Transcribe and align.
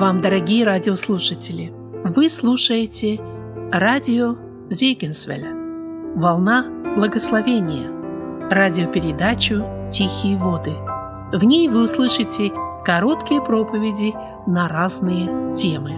вам, 0.00 0.22
дорогие 0.22 0.64
радиослушатели! 0.64 1.74
Вы 2.04 2.30
слушаете 2.30 3.20
радио 3.70 4.34
Зейгенсвеля 4.70 5.52
«Волна 6.16 6.94
благословения» 6.96 7.90
радиопередачу 8.50 9.62
«Тихие 9.92 10.38
воды». 10.38 10.72
В 11.34 11.44
ней 11.44 11.68
вы 11.68 11.84
услышите 11.84 12.50
короткие 12.82 13.42
проповеди 13.42 14.14
на 14.46 14.68
разные 14.68 15.54
темы. 15.54 15.90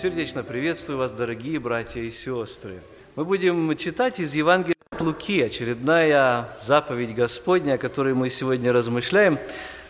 Сердечно 0.00 0.44
приветствую 0.44 0.98
вас, 0.98 1.10
дорогие 1.10 1.58
братья 1.58 2.02
и 2.02 2.10
сестры. 2.12 2.82
Мы 3.16 3.24
будем 3.24 3.76
читать 3.76 4.20
из 4.20 4.32
Евангелия 4.36 4.75
Луки, 5.00 5.40
очередная 5.42 6.48
заповедь 6.60 7.14
Господня, 7.14 7.74
о 7.74 7.78
которой 7.78 8.14
мы 8.14 8.30
сегодня 8.30 8.72
размышляем, 8.72 9.38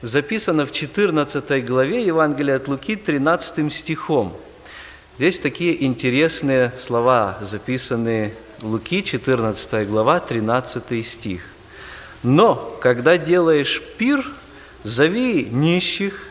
записана 0.03 0.67
в 0.67 0.73
14 0.73 1.65
главе 1.65 2.05
Евангелия 2.05 2.57
от 2.57 2.69
Луки 2.69 2.97
13 2.97 3.73
стихом. 3.73 4.37
Здесь 5.17 5.41
такие 5.41 5.85
интересные 5.85 6.73
слова, 6.77 7.39
записанные 7.41 8.35
Луки, 8.63 9.03
14 9.03 9.89
глава, 9.89 10.21
13 10.21 11.07
стих. 11.07 11.43
«Но, 12.23 12.57
когда 12.81 13.19
делаешь 13.19 13.83
пир, 13.99 14.25
зови 14.85 15.49
нищих, 15.51 16.29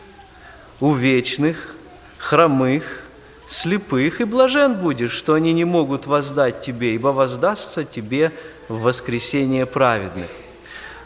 увечных, 0.80 1.74
хромых, 2.18 3.05
слепых, 3.48 4.20
и 4.20 4.24
блажен 4.24 4.74
будешь, 4.74 5.12
что 5.12 5.34
они 5.34 5.52
не 5.52 5.64
могут 5.64 6.06
воздать 6.06 6.62
тебе, 6.62 6.94
ибо 6.94 7.08
воздастся 7.08 7.84
тебе 7.84 8.32
в 8.68 8.82
воскресение 8.82 9.66
праведных». 9.66 10.30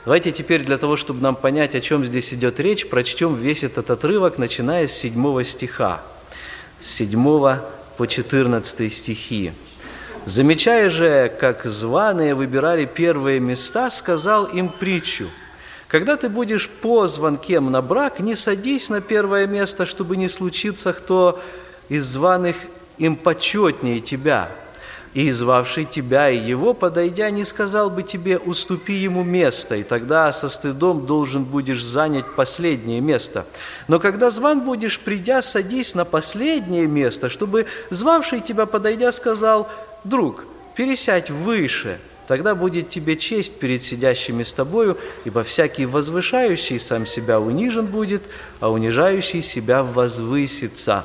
Давайте 0.07 0.33
теперь 0.33 0.65
для 0.65 0.79
того, 0.79 0.97
чтобы 0.97 1.21
нам 1.21 1.37
понять, 1.37 1.75
о 1.75 1.81
чем 1.81 2.07
здесь 2.07 2.33
идет 2.33 2.59
речь, 2.59 2.89
прочтем 2.89 3.35
весь 3.35 3.65
этот 3.65 3.91
отрывок, 3.91 4.39
начиная 4.39 4.87
с 4.87 4.93
7 4.93 5.45
стиха, 5.45 6.01
с 6.81 6.91
7 6.95 7.59
по 7.99 8.07
14 8.07 8.93
стихи. 8.93 9.53
Замечая 10.25 10.89
же, 10.89 11.31
как 11.39 11.67
званые 11.67 12.35
выбирали 12.35 12.87
первые 12.87 13.41
места, 13.41 13.91
сказал 13.91 14.47
им 14.47 14.71
притчу. 14.71 15.29
«Когда 15.87 16.17
ты 16.17 16.31
будешь 16.31 16.71
позван 16.71 17.37
кем 17.37 17.71
на 17.71 17.83
брак, 17.83 18.21
не 18.21 18.37
садись 18.37 18.89
на 18.89 19.03
первое 19.03 19.47
место, 19.47 19.85
чтобы 19.85 20.17
не 20.17 20.29
случиться 20.29 20.95
кто 20.95 21.43
из 21.91 22.07
званых 22.07 22.57
им 22.97 23.17
почетнее 23.17 24.01
тебя. 24.01 24.49
И 25.13 25.33
звавший 25.33 25.87
тебя 25.87 26.31
и 26.31 26.39
его, 26.39 26.73
подойдя, 26.73 27.31
не 27.31 27.45
сказал 27.45 27.91
бы 27.91 28.05
тебе, 28.05 28.39
уступи 28.39 28.93
ему 28.93 29.25
место, 29.25 29.75
и 29.75 29.83
тогда 29.83 30.33
со 30.33 30.49
стыдом 30.49 31.05
должен 31.05 31.43
будешь 31.43 31.85
занять 31.85 32.27
последнее 32.37 33.01
место. 33.01 33.45
Но 33.89 33.99
когда 33.99 34.31
зван 34.31 34.61
будешь, 34.61 35.01
придя, 35.01 35.43
садись 35.43 35.97
на 35.97 36.05
последнее 36.05 36.87
место, 36.87 37.29
чтобы 37.29 37.67
звавший 37.91 38.41
тебя, 38.41 38.67
подойдя, 38.67 39.11
сказал, 39.11 39.69
друг, 40.05 40.45
пересядь 40.77 41.29
выше, 41.29 41.99
тогда 42.29 42.55
будет 42.55 42.89
тебе 42.89 43.17
честь 43.17 43.59
перед 43.59 43.83
сидящими 43.83 44.45
с 44.45 44.53
тобою, 44.53 44.97
ибо 45.25 45.43
всякий 45.43 45.87
возвышающий 45.87 46.79
сам 46.79 47.05
себя 47.05 47.41
унижен 47.41 47.87
будет, 47.87 48.23
а 48.61 48.71
унижающий 48.71 49.43
себя 49.43 49.83
возвысится». 49.83 51.05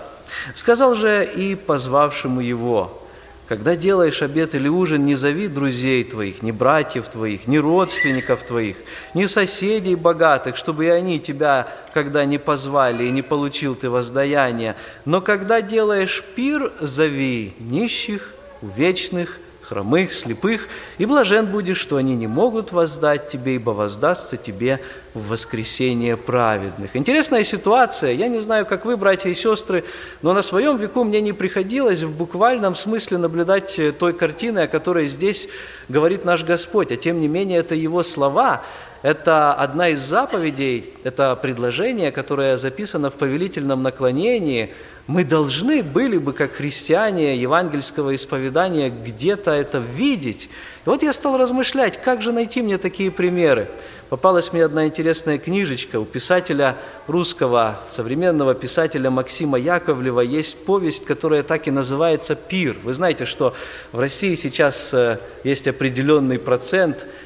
Сказал 0.54 0.95
же 0.95 1.26
и 1.26 1.56
позвавшему 1.56 2.42
его, 2.42 3.02
когда 3.48 3.76
делаешь 3.76 4.23
обед 4.23 4.56
или 4.56 4.68
ужин, 4.68 5.06
не 5.06 5.16
зови 5.16 5.48
друзей 5.48 6.04
твоих, 6.04 6.41
ни 6.41 6.52
братьев 6.52 7.08
твоих, 7.08 7.47
ни 7.47 7.58
родственников 7.58 8.44
твоих, 8.44 8.78
ни 9.13 9.25
соседей 9.25 9.96
богатых, 9.96 10.58
чтобы 10.58 10.86
и 10.86 10.90
они 10.90 11.19
тебя, 11.19 11.68
когда 11.94 12.25
не 12.25 12.40
позвали, 12.40 13.03
и 13.03 13.12
не 13.12 13.22
получил 13.22 13.75
ты 13.75 13.90
воздаяние. 13.90 14.75
Но 15.06 15.22
когда 15.22 15.62
делаешь 15.62 16.24
пир, 16.36 16.72
зови 16.81 17.53
нищих, 17.59 18.34
увечных, 18.63 19.40
хромых, 19.68 20.14
слепых, 20.14 20.68
и 20.98 21.06
блажен 21.06 21.48
будешь, 21.48 21.78
что 21.78 21.98
они 21.98 22.16
не 22.16 22.28
могут 22.28 22.72
воздать 22.72 23.30
тебе, 23.30 23.56
ибо 23.56 23.72
воздастся 23.72 24.38
тебе 24.38 24.80
в 25.14 25.30
воскресение 25.30 26.18
праведных. 26.18 26.96
Интересная 26.96 27.44
ситуация. 27.44 28.12
Я 28.12 28.28
не 28.28 28.42
знаю, 28.42 28.66
как 28.66 28.86
вы, 28.86 28.98
братья 28.98 29.30
и 29.30 29.34
сестры, 29.34 29.84
но 30.22 30.34
на 30.34 30.42
своем 30.42 30.78
веку 30.78 31.04
мне 31.04 31.22
не 31.22 31.34
приходилось 31.34 32.04
в 32.04 32.16
буквальном 32.16 32.75
смысле 32.75 33.18
наблюдать 33.18 33.80
э, 33.80 33.92
той 33.92 34.14
картины, 34.14 34.59
о 34.59 34.68
которой 34.68 35.08
здесь 35.08 35.50
говорит 35.90 36.25
наш 36.25 36.44
Господь. 36.44 36.92
А 36.92 36.98
тем 36.98 37.20
не 37.20 37.28
менее, 37.28 37.59
это 37.59 37.75
Его 37.75 38.04
слова, 38.04 38.62
это 39.06 39.54
одна 39.54 39.90
из 39.90 40.00
заповедей, 40.00 40.94
это 41.04 41.36
предложение, 41.36 42.12
которое 42.12 42.58
записано 42.58 43.10
в 43.10 43.14
повелительном 43.14 43.84
наклонении– 43.84 44.72
мы 45.08 45.24
должны 45.24 45.84
были 45.84 46.18
бы, 46.18 46.34
как 46.34 46.54
христиане 46.54 47.38
евангельского 47.38 48.16
исповедания, 48.16 48.90
где-то 48.90 49.52
это 49.52 49.78
видеть. 49.78 50.50
И 50.86 50.90
вот 50.90 51.04
я 51.04 51.14
стал 51.14 51.38
размышлять, 51.38 52.02
как 52.02 52.22
же 52.24 52.32
найти 52.32 52.62
мне 52.64 52.80
такие 52.80 53.12
примеры. 53.12 53.68
Попалась 54.10 54.52
мне 54.54 54.64
одна 54.64 54.86
интересная 54.86 55.38
книжечка 55.38 56.00
у 56.00 56.06
писателя 56.06 56.76
русского, 57.08 57.80
современного 57.90 58.56
писателя 58.56 59.12
Максима 59.12 59.60
Яковлева. 59.60 60.22
Есть 60.22 60.64
повесть, 60.66 61.06
которая 61.06 61.44
так 61.44 61.68
и 61.68 61.72
называется 61.72 62.36
«Пир». 62.36 62.76
Вы 62.84 62.94
знаете, 62.94 63.26
что 63.26 63.54
в 63.92 64.00
России 64.00 64.36
сейчас 64.36 64.94
э, 64.94 65.20
есть 65.44 65.68
определенный 65.68 66.40
процент– 66.40 67.06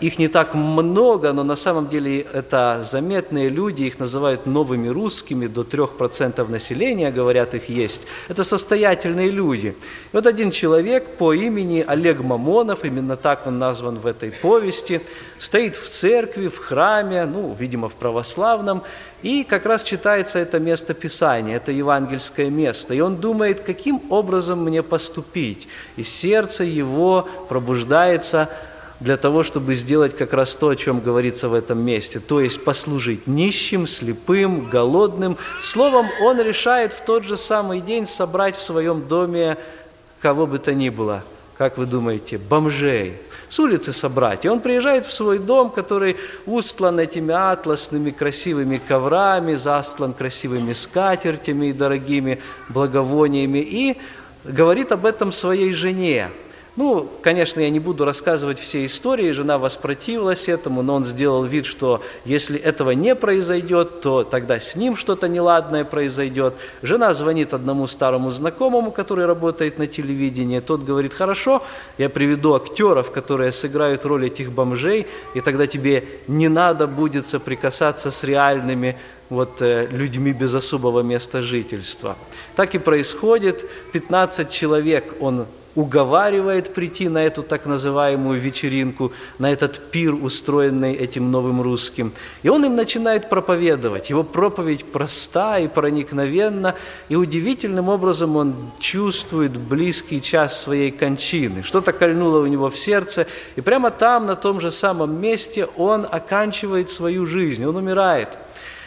их 0.00 0.18
не 0.18 0.28
так 0.28 0.54
много, 0.54 1.32
но 1.32 1.42
на 1.42 1.56
самом 1.56 1.88
деле 1.88 2.26
это 2.32 2.80
заметные 2.82 3.48
люди, 3.48 3.84
их 3.84 3.98
называют 3.98 4.44
новыми 4.44 4.88
русскими, 4.88 5.46
до 5.46 5.62
3% 5.62 6.50
населения, 6.50 7.10
говорят, 7.10 7.54
их 7.54 7.70
есть. 7.70 8.06
Это 8.28 8.44
состоятельные 8.44 9.30
люди. 9.30 9.68
И 9.68 9.74
вот 10.12 10.26
один 10.26 10.50
человек 10.50 11.16
по 11.16 11.32
имени 11.32 11.82
Олег 11.86 12.20
Мамонов, 12.20 12.84
именно 12.84 13.16
так 13.16 13.46
он 13.46 13.58
назван 13.58 13.98
в 13.98 14.06
этой 14.06 14.32
повести, 14.32 15.00
стоит 15.38 15.76
в 15.76 15.88
церкви, 15.88 16.48
в 16.48 16.58
храме, 16.58 17.24
ну, 17.24 17.56
видимо, 17.58 17.88
в 17.88 17.94
православном, 17.94 18.82
и 19.22 19.44
как 19.44 19.64
раз 19.64 19.82
читается 19.82 20.38
это 20.38 20.58
место 20.58 20.92
Писания, 20.92 21.56
это 21.56 21.72
евангельское 21.72 22.50
место. 22.50 22.92
И 22.92 23.00
он 23.00 23.16
думает, 23.16 23.60
каким 23.60 24.02
образом 24.10 24.62
мне 24.62 24.82
поступить. 24.82 25.66
И 25.96 26.02
сердце 26.02 26.64
его 26.64 27.26
пробуждается 27.48 28.50
для 29.00 29.16
того, 29.16 29.42
чтобы 29.42 29.74
сделать 29.74 30.16
как 30.16 30.32
раз 30.32 30.54
то, 30.54 30.68
о 30.68 30.76
чем 30.76 31.00
говорится 31.00 31.48
в 31.48 31.54
этом 31.54 31.78
месте, 31.80 32.20
то 32.20 32.40
есть 32.40 32.62
послужить 32.64 33.26
нищим, 33.26 33.86
слепым, 33.86 34.68
голодным. 34.68 35.36
Словом, 35.60 36.06
он 36.20 36.40
решает 36.40 36.92
в 36.92 37.04
тот 37.04 37.24
же 37.24 37.36
самый 37.36 37.80
день 37.80 38.06
собрать 38.06 38.56
в 38.56 38.62
своем 38.62 39.06
доме 39.06 39.56
кого 40.20 40.46
бы 40.46 40.58
то 40.58 40.72
ни 40.72 40.88
было, 40.88 41.22
как 41.58 41.76
вы 41.76 41.86
думаете, 41.86 42.38
бомжей, 42.38 43.14
с 43.50 43.58
улицы 43.58 43.92
собрать. 43.92 44.44
И 44.44 44.48
он 44.48 44.60
приезжает 44.60 45.06
в 45.06 45.12
свой 45.12 45.38
дом, 45.38 45.70
который 45.70 46.16
устлан 46.46 46.98
этими 46.98 47.34
атласными 47.34 48.10
красивыми 48.10 48.78
коврами, 48.78 49.54
застлан 49.54 50.14
красивыми 50.14 50.72
скатертями 50.72 51.66
и 51.66 51.72
дорогими 51.72 52.40
благовониями, 52.70 53.58
и 53.58 53.98
говорит 54.44 54.92
об 54.92 55.04
этом 55.04 55.30
своей 55.32 55.72
жене– 55.72 56.30
ну, 56.76 57.08
конечно, 57.22 57.60
я 57.60 57.70
не 57.70 57.78
буду 57.78 58.04
рассказывать 58.04 58.58
все 58.58 58.84
истории, 58.84 59.30
жена 59.30 59.58
воспротивилась 59.58 60.48
этому, 60.48 60.82
но 60.82 60.96
он 60.96 61.04
сделал 61.04 61.44
вид, 61.44 61.66
что 61.66 62.02
если 62.24 62.58
этого 62.58 62.90
не 62.90 63.14
произойдет, 63.14 64.00
то 64.00 64.24
тогда 64.24 64.58
с 64.58 64.74
ним 64.74 64.96
что-то 64.96 65.28
неладное 65.28 65.84
произойдет. 65.84 66.54
Жена 66.82 67.12
звонит 67.12 67.54
одному 67.54 67.86
старому 67.86 68.32
знакомому, 68.32 68.90
который 68.90 69.24
работает 69.26 69.78
на 69.78 69.86
телевидении, 69.86 70.58
тот 70.58 70.82
говорит, 70.82 71.14
хорошо, 71.14 71.62
я 71.96 72.08
приведу 72.08 72.54
актеров, 72.54 73.12
которые 73.12 73.52
сыграют 73.52 74.04
роль 74.04 74.26
этих 74.26 74.50
бомжей, 74.50 75.06
и 75.34 75.40
тогда 75.40 75.68
тебе 75.68 76.04
не 76.26 76.48
надо 76.48 76.88
будет 76.88 77.28
соприкасаться 77.28 78.10
с 78.10 78.24
реальными 78.24 78.98
вот, 79.30 79.62
э, 79.62 79.86
людьми 79.92 80.32
без 80.32 80.52
особого 80.54 81.02
места 81.02 81.40
жительства. 81.40 82.16
Так 82.56 82.74
и 82.74 82.78
происходит. 82.78 83.64
15 83.92 84.50
человек 84.50 85.04
он 85.20 85.46
уговаривает 85.74 86.72
прийти 86.72 87.08
на 87.08 87.24
эту 87.24 87.42
так 87.42 87.66
называемую 87.66 88.40
вечеринку, 88.40 89.12
на 89.38 89.50
этот 89.52 89.78
пир, 89.90 90.14
устроенный 90.14 90.94
этим 90.94 91.30
новым 91.30 91.60
русским. 91.62 92.12
И 92.42 92.48
он 92.48 92.64
им 92.64 92.76
начинает 92.76 93.28
проповедовать. 93.28 94.10
Его 94.10 94.22
проповедь 94.22 94.84
проста 94.84 95.58
и 95.58 95.68
проникновенна, 95.68 96.74
и 97.08 97.16
удивительным 97.16 97.88
образом 97.88 98.36
он 98.36 98.54
чувствует 98.78 99.52
близкий 99.52 100.22
час 100.22 100.60
своей 100.60 100.90
кончины. 100.90 101.62
Что-то 101.62 101.92
кольнуло 101.92 102.40
у 102.40 102.46
него 102.46 102.70
в 102.70 102.78
сердце, 102.78 103.26
и 103.56 103.60
прямо 103.60 103.90
там, 103.90 104.26
на 104.26 104.36
том 104.36 104.60
же 104.60 104.70
самом 104.70 105.20
месте, 105.20 105.66
он 105.76 106.06
оканчивает 106.10 106.90
свою 106.90 107.26
жизнь, 107.26 107.64
он 107.64 107.76
умирает– 107.76 108.28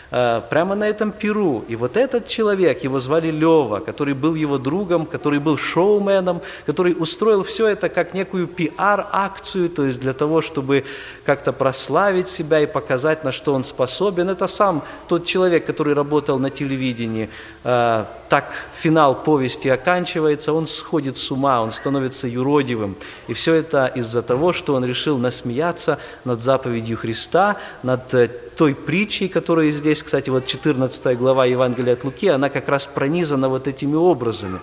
прямо 0.10 0.76
на 0.76 0.88
этом 0.88 1.12
перу. 1.12 1.66
И 1.68 1.76
вот 1.76 1.98
этот 1.98 2.28
человек, 2.28 2.84
его 2.84 3.00
звали 3.00 3.30
Лева, 3.30 3.80
который 3.80 4.14
был 4.14 4.36
его 4.36 4.58
другом, 4.58 5.06
который 5.06 5.40
был 5.40 5.58
шоуменом, 5.58 6.42
который 6.66 6.96
устроил 6.98 7.44
все 7.44 7.68
это 7.68 7.90
как 7.90 8.14
некую 8.14 8.48
пиар-акцию, 8.48 9.70
то 9.70 9.86
есть 9.86 10.00
для 10.00 10.14
того, 10.14 10.42
чтобы 10.42 10.86
как-то 11.26 11.52
прославить 11.52 12.30
себя 12.30 12.62
и 12.62 12.66
показать, 12.66 13.24
на 13.24 13.32
что 13.32 13.54
он 13.54 13.64
способен. 13.64 14.30
Это 14.30 14.48
сам 14.48 14.82
тот 15.08 15.26
человек, 15.26 15.66
который 15.66 15.94
работал 15.94 16.40
на 16.40 16.50
телевидении. 16.50 17.30
Э, 17.64 18.06
так 18.30 18.46
финал 18.78 19.16
повести 19.16 19.68
оканчивается, 19.68 20.54
он 20.54 20.68
сходит 20.68 21.18
с 21.18 21.32
ума, 21.32 21.62
он 21.62 21.72
становится 21.72 22.28
юродивым. 22.28 22.96
И 23.28 23.34
все 23.34 23.56
это 23.56 23.88
из-за 23.88 24.22
того, 24.22 24.54
что 24.54 24.74
он 24.74 24.86
решил 24.86 25.18
насмеяться 25.18 26.00
над 26.26 26.42
заповедью 26.42 26.98
Христа, 26.98 27.58
над 27.84 28.14
э, 28.14 28.30
той 28.58 28.74
притчей, 28.74 29.28
которая 29.28 29.72
здесь, 29.72 30.02
кстати, 30.02 30.32
вот 30.32 30.48
14 30.48 31.18
глава 31.18 31.46
Евангелия 31.46 31.94
от 31.94 32.04
Луки, 32.04 32.28
она 32.28 32.50
как 32.50 32.68
раз 32.68 32.88
пронизана 32.88 33.50
вот 33.50 33.68
этими 33.68 33.96
образами. 33.96 34.60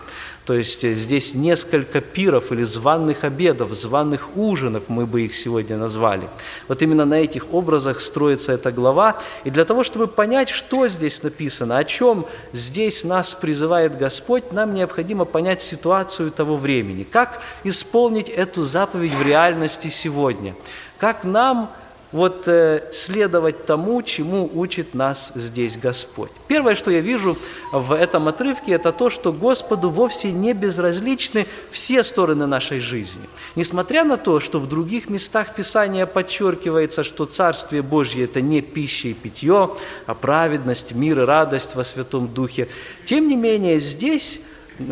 То 0.47 0.55
есть 0.55 0.85
э, 0.85 0.95
здесь 0.95 1.35
несколько 1.35 2.01
пиров 2.01 2.51
или 2.51 2.65
званных 2.65 3.23
обедов, 3.23 3.73
званных 3.73 4.37
ужинов, 4.37 4.85
мы 4.89 5.07
бы 5.07 5.23
их 5.23 5.35
сегодня 5.35 5.77
назвали. 5.77 6.29
Вот 6.67 6.83
именно 6.83 7.05
на 7.05 7.15
этих 7.15 7.55
образах 7.55 8.01
строится 8.01 8.53
эта 8.53 8.73
глава. 8.73 9.17
И 9.45 9.51
для 9.51 9.65
того, 9.65 9.85
чтобы 9.85 10.09
понять, 10.09 10.51
что 10.51 10.89
здесь 10.89 11.23
написано, 11.23 11.79
о 11.79 11.85
чем 11.85 12.27
здесь 12.53 13.05
нас 13.05 13.33
призывает 13.33 13.97
Господь, 13.97 14.53
нам 14.53 14.75
необходимо 14.75 15.25
понять 15.25 15.63
ситуацию 15.63 16.33
того 16.33 16.57
времени. 16.57 17.05
Как 17.05 17.41
исполнить 17.63 18.29
эту 18.29 18.65
заповедь 18.65 19.15
в 19.15 19.23
реальности 19.23 19.89
сегодня? 19.89 20.55
Как 20.99 21.23
нам 21.23 21.71
вот 22.15 22.47
э, 22.47 22.81
следовать 22.93 23.67
тому, 23.67 24.01
чему 24.01 24.49
учит 24.55 24.95
нас 24.95 25.33
здесь 25.35 25.77
Господь. 25.77 26.31
Первое, 26.47 26.77
что 26.77 26.93
я 26.93 27.01
вижу 27.01 27.37
в 27.73 27.93
этом 27.93 28.29
отрывке, 28.29 28.71
это 28.71 28.93
то, 28.93 29.11
что 29.11 29.33
Господу 29.33 29.91
вовсе 29.91 30.31
не 30.31 30.53
безразличны 30.53 31.49
все 31.73 32.05
стороны 32.05 32.47
нашей 32.47 32.79
жизни. 32.79 33.25
Несмотря 33.57 34.05
на 34.05 34.17
то, 34.17 34.39
что 34.39 34.61
в 34.61 34.69
других 34.69 35.11
местах 35.11 35.57
Писания 35.57 36.07
подчеркивается, 36.07 37.03
что 37.03 37.25
Царствие 37.25 37.83
Божье– 37.83 38.25
это 38.27 38.41
не 38.41 38.61
пища 38.61 39.09
и 39.09 39.13
питье, 39.13 39.71
а 40.07 40.15
праведность, 40.15 40.95
мир 40.95 41.21
и 41.21 41.25
радость 41.25 41.75
во 41.75 41.83
Святом 41.83 42.29
Духе, 42.33 42.69
тем 43.05 43.27
не 43.27 43.35
менее 43.35 43.81
здесь 43.81 44.39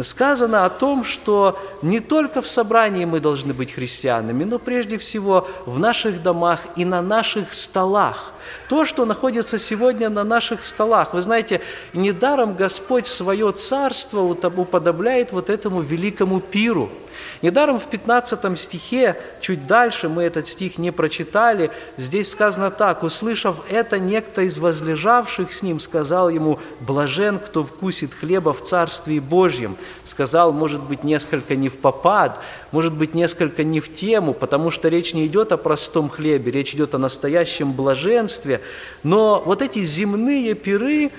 сказано 0.03 0.65
о 0.65 0.71
том, 0.71 1.05
что 1.05 1.59
не 1.83 2.01
только 2.01 2.41
в 2.41 2.49
собрании 2.49 3.05
мы 3.05 3.21
должны 3.21 3.53
быть 3.53 3.73
христианами, 3.73 4.45
но 4.45 4.59
прежде 4.59 4.97
всего 4.99 5.49
в 5.67 5.79
наших 5.79 6.23
домах 6.23 6.61
и 6.77 6.85
на 6.85 7.03
наших 7.03 7.53
столах. 7.53 8.33
То, 8.69 8.85
что 8.85 9.05
находится 9.05 9.59
сегодня 9.59 10.09
на 10.09 10.25
наших 10.25 10.65
столах. 10.65 11.15
Вы 11.15 11.23
знаете, 11.23 11.61
недаром 11.93 12.55
Господь 12.55 13.07
свое 13.07 13.53
царство 13.53 14.21
уподобляет 14.21 15.33
вот 15.33 15.51
этому 15.51 15.81
великому 15.81 16.41
пиру– 16.41 16.91
Недаром 17.43 17.79
в 17.79 17.87
15 17.87 18.59
стихе, 18.59 19.17
чуть 19.41 19.67
дальше, 19.67 20.09
мы 20.09 20.23
этот 20.23 20.47
стих 20.47 20.79
не 20.79 20.91
прочитали, 20.91 21.71
здесь 21.97 22.31
сказано 22.31 22.71
так, 22.71 23.03
«Услышав 23.03 23.57
это, 23.69 23.99
некто 23.99 24.43
из 24.43 24.59
возлежавших 24.59 25.53
с 25.53 25.63
ним 25.63 25.81
сказал 25.81 26.29
ему, 26.29 26.59
«Блажен, 26.81 27.39
кто 27.39 27.65
вкусит 27.65 28.15
хлеба 28.15 28.53
в 28.53 28.63
Царстве 28.63 29.21
Божьем». 29.21 29.77
Сказал, 30.05 30.53
может 30.53 30.83
быть, 30.83 31.05
несколько 31.05 31.57
не 31.57 31.69
в 31.69 31.79
попад, 31.79 32.41
может 32.73 32.95
быть, 32.95 33.15
несколько 33.15 33.63
не 33.63 33.81
в 33.81 33.95
тему, 33.95 34.35
потому 34.35 34.71
что 34.71 34.89
речь 34.89 35.15
не 35.15 35.27
идет 35.27 35.53
о 35.53 35.57
простом 35.57 36.09
хлебе, 36.09 36.51
речь 36.51 36.75
идет 36.75 36.95
о 36.95 36.99
настоящем 36.99 37.73
блаженстве. 37.73 38.61
Но 39.03 39.43
вот 39.45 39.63
эти 39.63 39.83
земные 39.85 40.55
пиры, 40.55 41.11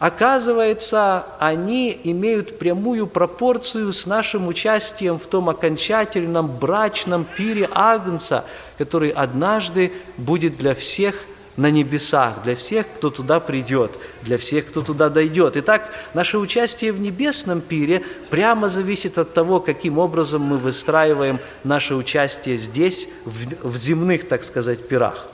Оказывается, 0.00 1.24
они 1.38 1.98
имеют 2.04 2.58
прямую 2.58 3.06
пропорцию 3.06 3.92
с 3.92 4.06
нашим 4.06 4.48
участием 4.48 5.18
в 5.18 5.24
том 5.24 5.48
окончательном 5.48 6.48
брачном 6.48 7.24
пире 7.36 7.70
Агнца, 7.72 8.44
который 8.76 9.10
однажды 9.10 9.92
будет 10.18 10.58
для 10.58 10.74
всех 10.74 11.14
на 11.56 11.70
небесах, 11.70 12.42
для 12.42 12.56
всех, 12.56 12.86
кто 12.96 13.10
туда 13.10 13.40
придет, 13.40 13.92
для 14.22 14.38
всех, 14.38 14.66
кто 14.66 14.82
туда 14.82 15.08
дойдет. 15.08 15.56
Итак, 15.56 15.88
наше 16.14 16.38
участие 16.38 16.92
в 16.92 17.00
небесном 17.00 17.60
пире 17.60 18.02
прямо 18.30 18.68
зависит 18.68 19.18
от 19.18 19.32
того, 19.32 19.60
каким 19.60 19.98
образом 19.98 20.42
мы 20.42 20.58
выстраиваем 20.58 21.38
наше 21.62 21.94
участие 21.94 22.56
здесь, 22.56 23.08
в, 23.24 23.68
в 23.68 23.76
земных, 23.76 24.26
так 24.26 24.44
сказать, 24.44 24.88
пирах. 24.88 25.28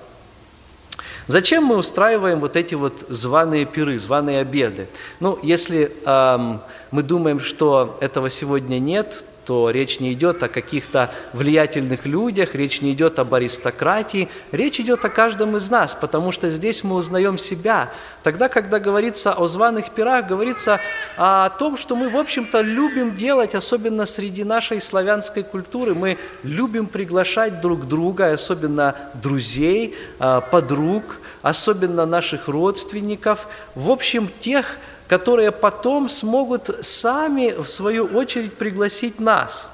Зачем 1.27 1.65
мы 1.65 1.77
устраиваем 1.77 2.41
вот 2.41 2.57
эти 2.57 2.75
вот 2.75 3.05
званые 3.09 3.65
пиры, 3.65 3.99
званые 3.99 4.41
обеды? 4.41 4.89
Ну, 5.21 5.39
если 5.43 5.93
эм, 6.05 6.61
мы 6.91 7.05
думаем, 7.05 7.39
что 7.39 7.97
этого 8.01 8.31
сегодня 8.31 8.81
нет, 8.81 9.23
то 9.51 9.69
речь 9.69 9.99
не 9.99 10.13
идет 10.13 10.45
о 10.45 10.49
каких-то 10.49 11.11
влиятельных 11.33 12.07
людях, 12.07 12.55
речь 12.55 12.83
не 12.83 12.93
идет 12.93 13.19
об 13.19 13.35
аристократии, 13.35 14.29
речь 14.53 14.79
идет 14.79 15.05
о 15.05 15.09
каждом 15.09 15.57
из 15.57 15.69
нас, 15.69 15.93
потому 15.93 16.31
что 16.31 16.51
здесь 16.51 16.85
мы 16.85 16.95
узнаем 16.95 17.37
себя. 17.37 17.91
Тогда, 18.23 18.49
когда 18.49 18.79
говорится 18.79 19.33
о 19.33 19.49
званых 19.49 19.91
пирах, 19.91 20.29
говорится 20.29 20.79
о 21.17 21.49
том, 21.49 21.77
что 21.77 21.97
мы, 21.97 22.11
в 22.11 22.17
общем-то, 22.17 22.61
любим 22.61 23.17
делать, 23.17 23.57
особенно 23.57 24.07
среди 24.07 24.45
нашей 24.45 24.81
славянской 24.81 25.43
культуры. 25.43 25.97
Мы 25.97 26.17
любим 26.45 26.87
приглашать 26.87 27.61
друг 27.61 27.89
друга, 27.89 28.33
особенно 28.33 28.95
друзей, 29.15 29.97
а, 30.21 30.43
подруг, 30.43 31.19
особенно 31.43 32.07
наших 32.07 32.47
родственников, 32.47 33.49
в 33.75 33.91
общем, 33.91 34.31
тех, 34.39 34.79
которые 35.11 35.51
потом 35.51 36.09
смогут 36.09 36.71
сами, 36.83 37.51
в 37.61 37.67
свою 37.67 38.05
очередь, 38.05 38.55
пригласить 38.55 39.19
нас. 39.19 39.69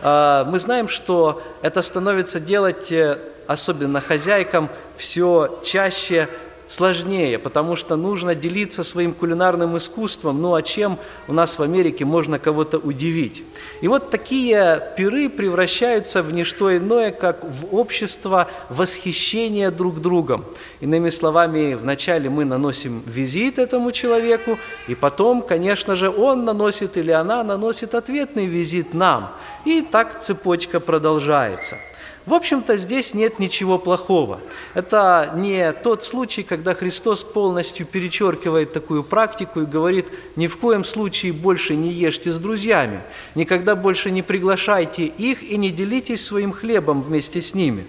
А, 0.00 0.44
мы 0.44 0.58
знаем, 0.58 0.88
что 0.88 1.42
это 1.60 1.82
становится 1.82 2.40
делать, 2.40 2.90
э, 2.90 3.18
особенно 3.46 4.00
хозяйкам, 4.00 4.70
все 4.96 5.60
чаще 5.62 6.26
сложнее, 6.72 7.38
потому 7.38 7.76
что 7.76 7.96
нужно 7.96 8.34
делиться 8.34 8.82
своим 8.82 9.12
кулинарным 9.12 9.76
искусством. 9.76 10.40
Ну 10.40 10.54
а 10.54 10.62
чем 10.62 10.98
у 11.28 11.32
нас 11.34 11.58
в 11.58 11.62
Америке 11.62 12.06
можно 12.06 12.38
кого-то 12.38 12.78
удивить? 12.78 13.42
И 13.82 13.88
вот 13.88 14.10
такие 14.10 14.82
пиры 14.96 15.28
превращаются 15.28 16.22
в 16.22 16.32
не 16.32 16.44
что 16.44 16.74
иное, 16.74 17.10
как 17.10 17.44
в 17.44 17.74
общество 17.74 18.48
восхищения 18.70 19.70
друг 19.70 20.00
другом. 20.00 20.46
Иными 20.80 21.10
словами, 21.10 21.74
вначале 21.74 22.30
мы 22.30 22.46
наносим 22.46 23.02
визит 23.04 23.58
этому 23.58 23.92
человеку, 23.92 24.58
и 24.88 24.94
потом, 24.94 25.42
конечно 25.42 25.94
же, 25.94 26.08
он 26.08 26.46
наносит 26.46 26.96
или 26.96 27.10
она 27.10 27.44
наносит 27.44 27.94
ответный 27.94 28.46
визит 28.46 28.94
нам. 28.94 29.30
И 29.66 29.82
так 29.82 30.20
цепочка 30.20 30.80
продолжается– 30.80 31.76
в 32.24 32.34
общем-то, 32.34 32.76
здесь 32.76 33.14
нет 33.14 33.40
ничего 33.40 33.78
плохого. 33.78 34.40
Это 34.74 35.32
не 35.34 35.72
тот 35.72 36.04
случай, 36.04 36.44
когда 36.44 36.74
Христос 36.74 37.24
полностью 37.24 37.84
перечеркивает 37.84 38.72
такую 38.72 39.02
практику 39.02 39.62
и 39.62 39.66
говорит, 39.66 40.06
ни 40.36 40.46
в 40.46 40.56
коем 40.56 40.84
случае 40.84 41.32
больше 41.32 41.74
не 41.74 41.90
ешьте 41.90 42.30
с 42.30 42.38
друзьями, 42.38 43.00
никогда 43.34 43.74
больше 43.74 44.12
не 44.12 44.22
приглашайте 44.22 45.04
их 45.04 45.42
и 45.42 45.56
не 45.56 45.70
делитесь 45.70 46.24
своим 46.24 46.52
хлебом 46.52 47.02
вместе 47.02 47.42
с 47.42 47.54
ними. 47.54 47.86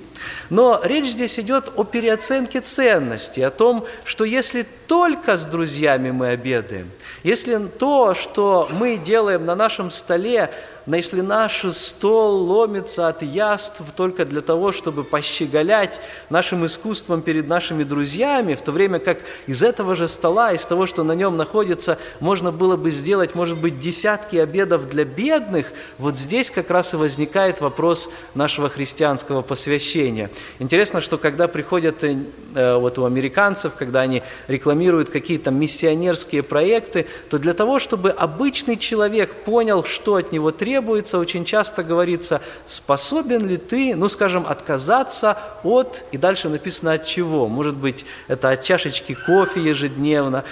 Но 0.50 0.82
речь 0.84 1.08
здесь 1.08 1.38
идет 1.38 1.72
о 1.76 1.84
переоценке 1.84 2.62
ценностей, 2.62 3.42
о 3.42 3.52
том, 3.52 3.86
что 4.06 4.24
если 4.24 4.66
только 4.88 5.38
с 5.38 5.46
друзьями 5.46 6.12
мы 6.12 6.30
обедаем, 6.30 6.90
если 7.24 7.58
то, 7.68 8.14
что 8.14 8.68
мы 8.72 8.98
делаем 8.98 9.46
на 9.46 9.56
нашем 9.56 9.92
столе, 9.92 10.52
если 10.86 11.22
наш 11.22 11.66
стол 11.74 12.44
ломится 12.44 13.08
от 13.08 13.22
яств 13.22 13.82
только 13.96 14.26
для 14.26 14.42
того, 14.42 14.74
чтобы 14.74 15.04
пощеголять 15.04 16.02
нашим 16.30 16.66
искусством 16.66 17.22
перед 17.22 17.48
нашими 17.48 17.84
друзьями, 17.84 18.56
в 18.56 18.62
то 18.62 18.74
время 18.74 19.00
как 19.00 19.20
из 19.48 19.64
этого 19.64 19.96
же 19.96 20.10
стола, 20.10 20.52
из 20.52 20.66
того, 20.66 20.86
что 20.86 21.04
на 21.04 21.14
нем 21.14 21.38
находится, 21.38 21.98
можно 22.20 22.52
было 22.52 22.76
бы 22.76 22.92
сделать, 22.92 23.34
может 23.34 23.58
быть, 23.58 23.80
десятки 23.80 24.36
обедов 24.36 24.90
для 24.90 25.06
бедных, 25.06 25.68
вот 25.98 26.18
здесь 26.18 26.52
как 26.52 26.70
раз 26.70 26.94
и 26.94 26.98
возникает 26.98 27.62
вопрос 27.62 28.10
нашего 28.36 28.68
христианского 28.70 29.42
посвящения. 29.42 30.30
Интересно, 30.60 31.00
что 31.00 31.18
когда 31.18 31.48
приходят 31.48 32.04
э, 32.04 32.76
вот 32.76 32.98
у 33.00 33.06
американцев, 33.06 33.74
когда 33.76 34.02
они 34.02 34.22
рекламируют 34.50 35.10
какие-то 35.10 35.50
миссионерские 35.50 36.44
проекты, 36.44 37.06
то 37.30 37.38
для 37.38 37.54
того, 37.54 37.80
чтобы 37.80 38.10
обычный 38.10 38.76
человек 38.76 39.32
понял, 39.34 39.84
что 39.86 40.16
от 40.16 40.32
него 40.34 40.52
требуется, 40.52 40.73
требуется, 40.74 41.20
очень 41.20 41.46
часто 41.46 41.84
говорится, 41.84 42.42
способен 42.66 43.48
ли 43.48 43.58
ты, 43.58 43.96
ну, 43.96 44.10
скажем, 44.10 44.48
отказаться 44.48 45.38
от, 45.62 46.04
и 46.12 46.18
дальше 46.18 46.50
написано 46.50 46.94
от 46.94 47.06
чего. 47.06 47.48
Может 47.48 47.76
быть, 47.76 48.06
это 48.28 48.50
от 48.50 48.64
чашечки 48.64 49.14
кофе 49.14 49.62
ежедневно, 49.62 50.44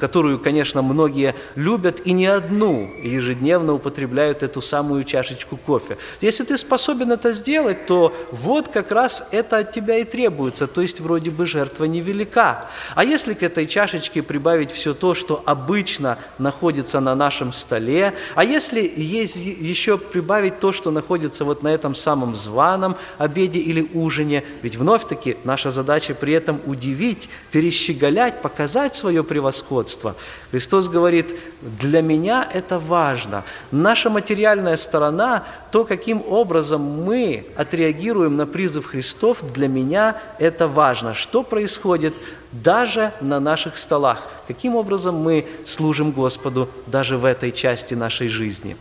которую, 0.00 0.40
конечно, 0.40 0.82
многие 0.82 1.36
любят, 1.54 2.00
и 2.04 2.10
не 2.12 2.26
одну 2.26 2.90
ежедневно 3.00 3.74
употребляют 3.74 4.42
эту 4.42 4.60
самую 4.60 5.04
чашечку 5.04 5.56
кофе. 5.56 5.98
Если 6.20 6.42
ты 6.42 6.58
способен 6.58 7.12
это 7.12 7.30
сделать, 7.30 7.86
то 7.86 8.12
вот 8.32 8.66
как 8.66 8.90
раз 8.90 9.28
это 9.30 9.58
от 9.58 9.70
тебя 9.70 9.98
и 9.98 10.04
требуется, 10.04 10.66
то 10.66 10.80
есть 10.80 10.98
вроде 10.98 11.30
бы 11.30 11.46
жертва 11.46 11.84
невелика. 11.84 12.64
А 12.96 13.04
если 13.04 13.34
к 13.34 13.44
этой 13.44 13.68
чашечке 13.68 14.20
прибавить 14.20 14.72
все 14.72 14.94
то, 14.94 15.14
что 15.14 15.44
обычно 15.46 16.18
находится 16.38 16.98
на 16.98 17.14
нашем 17.14 17.52
столе, 17.52 18.14
а 18.34 18.44
если 18.44 18.92
есть 18.96 19.36
еще 19.50 19.98
прибавить 19.98 20.60
то, 20.60 20.72
что 20.72 20.90
находится 20.90 21.44
вот 21.44 21.62
на 21.62 21.68
этом 21.68 21.94
самом 21.94 22.34
званом 22.34 22.96
обеде 23.18 23.58
или 23.58 23.88
ужине, 23.94 24.44
ведь 24.62 24.76
вновь-таки 24.76 25.36
наша 25.44 25.70
задача 25.70 26.14
при 26.14 26.32
этом 26.32 26.60
удивить, 26.66 27.28
перещеголять, 27.50 28.42
показать 28.42 28.94
свое 28.94 29.22
превосходство. 29.24 30.16
Христос 30.50 30.88
говорит, 30.88 31.34
для 31.60 32.02
меня 32.02 32.48
это 32.52 32.78
важно. 32.78 33.44
Наша 33.70 34.10
материальная 34.10 34.76
сторона, 34.76 35.44
то, 35.72 35.84
каким 35.84 36.22
образом 36.28 36.80
мы 36.80 37.46
отреагируем 37.56 38.36
на 38.36 38.46
призыв 38.46 38.86
Христов, 38.86 39.42
для 39.52 39.68
меня 39.68 40.20
это 40.38 40.68
важно. 40.68 41.14
Что 41.14 41.42
происходит 41.42 42.14
даже 42.52 43.12
на 43.20 43.40
наших 43.40 43.76
столах? 43.76 44.28
Каким 44.46 44.76
образом 44.76 45.16
мы 45.16 45.46
служим 45.64 46.12
Господу 46.12 46.68
даже 46.86 47.16
в 47.16 47.24
этой 47.24 47.50
части 47.50 47.94
нашей 47.94 48.28
жизни? 48.28 48.76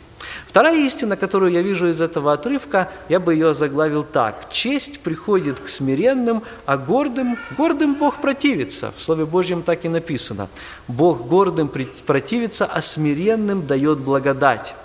Вторая 0.47 0.77
истина, 0.77 1.17
которую 1.17 1.51
я 1.51 1.61
вижу 1.61 1.87
из 1.87 2.01
этого 2.01 2.33
отрывка, 2.33 2.89
я 3.09 3.19
бы 3.19 3.33
ее 3.33 3.53
заглавил 3.53 4.03
так. 4.03 4.49
«Честь 4.51 4.99
приходит 4.99 5.59
к 5.59 5.67
смиренным, 5.69 6.43
а 6.65 6.77
гордым, 6.77 7.37
гордым 7.57 7.95
Бог 7.95 8.21
противится». 8.21 8.93
В 8.97 9.01
Слове 9.01 9.25
Божьем 9.25 9.63
так 9.63 9.85
и 9.85 9.89
написано. 9.89 10.49
«Бог 10.87 11.27
гордым 11.27 11.69
противится, 12.05 12.65
а 12.65 12.81
смиренным 12.81 13.65
дает 13.65 13.99
благодать». 13.99 14.75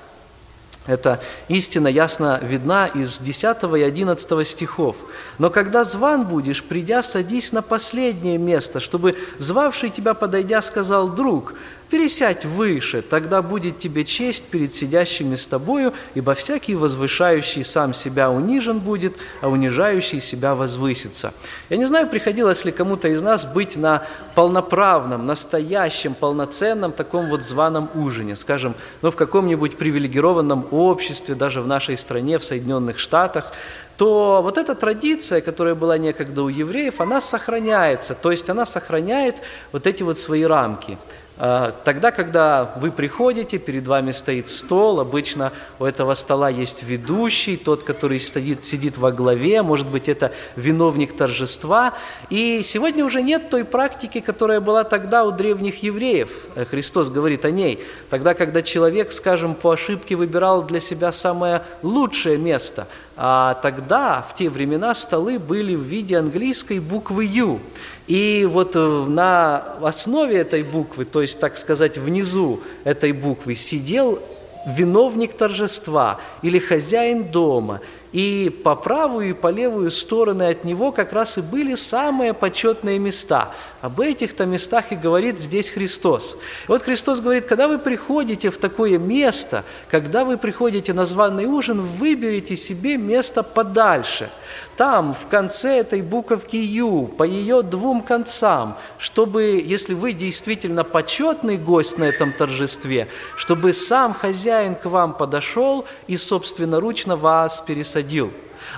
Эта 0.89 1.21
истина 1.49 1.89
ясно 1.89 2.41
видна 2.43 2.87
из 2.87 3.19
10 3.19 3.77
и 3.77 3.83
11 3.83 4.49
стихов. 4.49 4.97
«Но 5.37 5.51
когда 5.51 5.85
зван 5.85 6.25
будешь, 6.25 6.65
придя, 6.65 7.03
садись 7.03 7.53
на 7.53 7.61
последнее 7.61 8.39
место, 8.39 8.81
чтобы 8.81 9.15
звавший 9.39 9.91
тебя, 9.91 10.15
подойдя, 10.15 10.63
сказал, 10.63 11.11
«Друг, 11.11 11.53
Пересядь 11.91 12.45
выше, 12.45 13.01
тогда 13.01 13.41
будет 13.41 13.79
тебе 13.79 14.05
честь 14.05 14.45
перед 14.45 14.75
сидящими 14.75 15.37
с 15.37 15.47
тобою, 15.47 15.95
ибо 16.15 16.35
всякий 16.35 16.75
возвышающий 16.75 17.65
сам 17.65 17.95
себя 17.95 18.31
унижен 18.31 18.79
будет, 18.79 19.17
а 19.41 19.49
унижающий 19.49 20.21
себя 20.21 20.55
возвысится». 20.55 21.33
Я 21.71 21.79
не 21.79 21.87
знаю, 21.87 22.07
приходилось 22.07 22.67
ли 22.67 22.73
кому-то 22.73 23.09
из 23.09 23.23
нас 23.23 23.47
быть 23.47 23.77
на 23.77 24.07
полноправном, 24.35 25.25
настоящем, 25.25 26.13
полноценном 26.13 26.93
таком 26.93 27.31
вот 27.31 27.43
званом 27.43 27.89
ужине, 27.95 28.37
скажем, 28.37 28.75
ну, 29.01 29.11
в 29.11 29.17
каком-нибудь 29.17 29.79
привилегированном 29.79 30.69
обществе, 30.71 31.35
даже 31.35 31.63
в 31.63 31.67
нашей 31.67 31.97
стране, 31.97 32.39
в 32.39 32.45
Соединенных 32.45 32.99
Штатах, 32.99 33.53
то 33.97 34.41
вот 34.43 34.59
эта 34.59 34.75
традиция, 34.75 35.41
которая 35.41 35.75
была 35.75 35.97
некогда 35.97 36.43
у 36.43 36.49
евреев, 36.49 37.01
она 37.01 37.23
сохраняется, 37.23 38.15
то 38.15 38.31
есть 38.31 38.51
она 38.51 38.67
сохраняет 38.67 39.37
вот 39.73 39.87
эти 39.87 40.03
вот 40.03 40.19
свои 40.19 40.43
рамки– 40.43 40.99
тогда, 41.39 42.11
когда 42.11 42.73
вы 42.77 42.91
приходите, 42.91 43.59
перед 43.59 43.87
вами 43.87 44.11
стоит 44.11 44.49
стол, 44.49 45.01
обычно 45.01 45.53
у 45.79 45.85
этого 45.85 46.15
стола 46.15 46.51
есть 46.51 46.83
ведущий, 46.83 47.57
тот, 47.57 47.85
который 47.85 48.19
сидит, 48.19 48.65
сидит 48.65 48.99
во 48.99 49.13
главе, 49.13 49.63
может 49.63 49.87
быть, 49.87 50.09
это 50.09 50.33
виновник 50.57 51.17
торжества. 51.17 51.95
И 52.29 52.63
сегодня 52.63 53.05
уже 53.05 53.23
нет 53.23 53.51
той 53.51 53.65
практики, 53.65 54.21
которая 54.21 54.61
была 54.61 54.85
тогда 54.85 55.25
у 55.25 55.31
древних 55.31 55.83
евреев. 55.83 56.31
Э, 56.57 56.65
Христос 56.65 57.11
говорит 57.11 57.45
о 57.45 57.51
ней. 57.51 57.79
Тогда, 58.11 58.35
когда 58.35 58.63
человек, 58.63 59.13
скажем, 59.13 59.55
по 59.55 59.71
ошибке 59.71 60.17
выбирал 60.17 60.63
для 60.63 60.81
себя 60.81 61.13
самое 61.13 61.63
лучшее 61.83 62.37
место, 62.37 62.89
а 63.21 63.55
тогда, 63.55 64.23
в 64.23 64.37
те 64.37 64.49
времена, 64.49 64.95
столы 64.95 65.41
были 65.41 65.75
в 65.75 65.83
виде 65.83 66.17
английской 66.17 66.79
буквы 66.79 67.25
«Ю». 67.25 67.59
И 68.07 68.49
вот 68.49 68.77
э, 68.77 68.79
на 68.79 69.57
основе 69.83 70.37
этой 70.37 70.63
буквы, 70.63 71.05
то 71.05 71.21
есть, 71.21 71.41
так 71.41 71.59
сказать, 71.59 71.99
внизу 71.99 72.61
этой 72.85 73.11
буквы, 73.11 73.57
сидел 73.57 74.23
виновник 74.67 75.33
торжества 75.35 76.21
или 76.43 76.61
хозяин 76.61 77.25
дома– 77.25 77.81
и 78.13 78.51
по 78.65 78.75
правую 78.75 79.31
и 79.31 79.33
по 79.33 79.49
левую 79.49 79.91
стороны 79.91 80.45
от 80.45 80.65
него 80.65 80.93
как 80.93 81.13
раз 81.13 81.39
и 81.39 81.43
были 81.43 81.75
самые 81.75 82.33
почетные 82.33 82.99
места. 82.99 83.53
Об 83.81 84.01
этих-то 84.01 84.45
местах 84.45 84.91
и 84.91 84.97
говорит 84.97 85.39
здесь 85.39 85.71
Христос. 85.71 86.37
И 86.65 86.69
вот 86.69 86.83
Христос 86.83 87.21
говорит, 87.21 87.45
когда 87.45 87.69
вы 87.69 87.79
приходите 87.79 88.51
в 88.51 88.59
такое 88.59 88.99
место, 88.99 89.63
когда 89.89 90.25
вы 90.25 90.37
приходите 90.37 90.93
на 90.93 91.05
званый 91.05 91.45
ужин, 91.45 91.83
выберите 91.83 92.57
себе 92.57 92.97
место 92.97 93.45
подальше. 93.45 94.31
Там, 94.77 95.15
в 95.15 95.29
конце 95.29 95.79
этой 95.79 96.03
буковки 96.03 96.57
«Ю», 96.57 97.07
по 97.07 97.23
ее 97.23 97.63
двум 97.63 98.03
концам, 98.03 98.77
чтобы, 98.99 99.63
если 99.65 99.95
вы 99.95 100.13
действительно 100.13 100.83
почетный 100.83 101.57
гость 101.57 101.99
на 101.99 102.05
этом 102.05 102.33
торжестве, 102.33 103.09
чтобы 103.37 103.73
сам 103.73 104.15
хозяин 104.15 104.75
к 104.75 104.87
вам 104.87 105.15
подошел 105.15 105.85
и 106.07 106.17
собственноручно 106.17 107.17
вас 107.17 107.61
пересадил. 107.61 107.98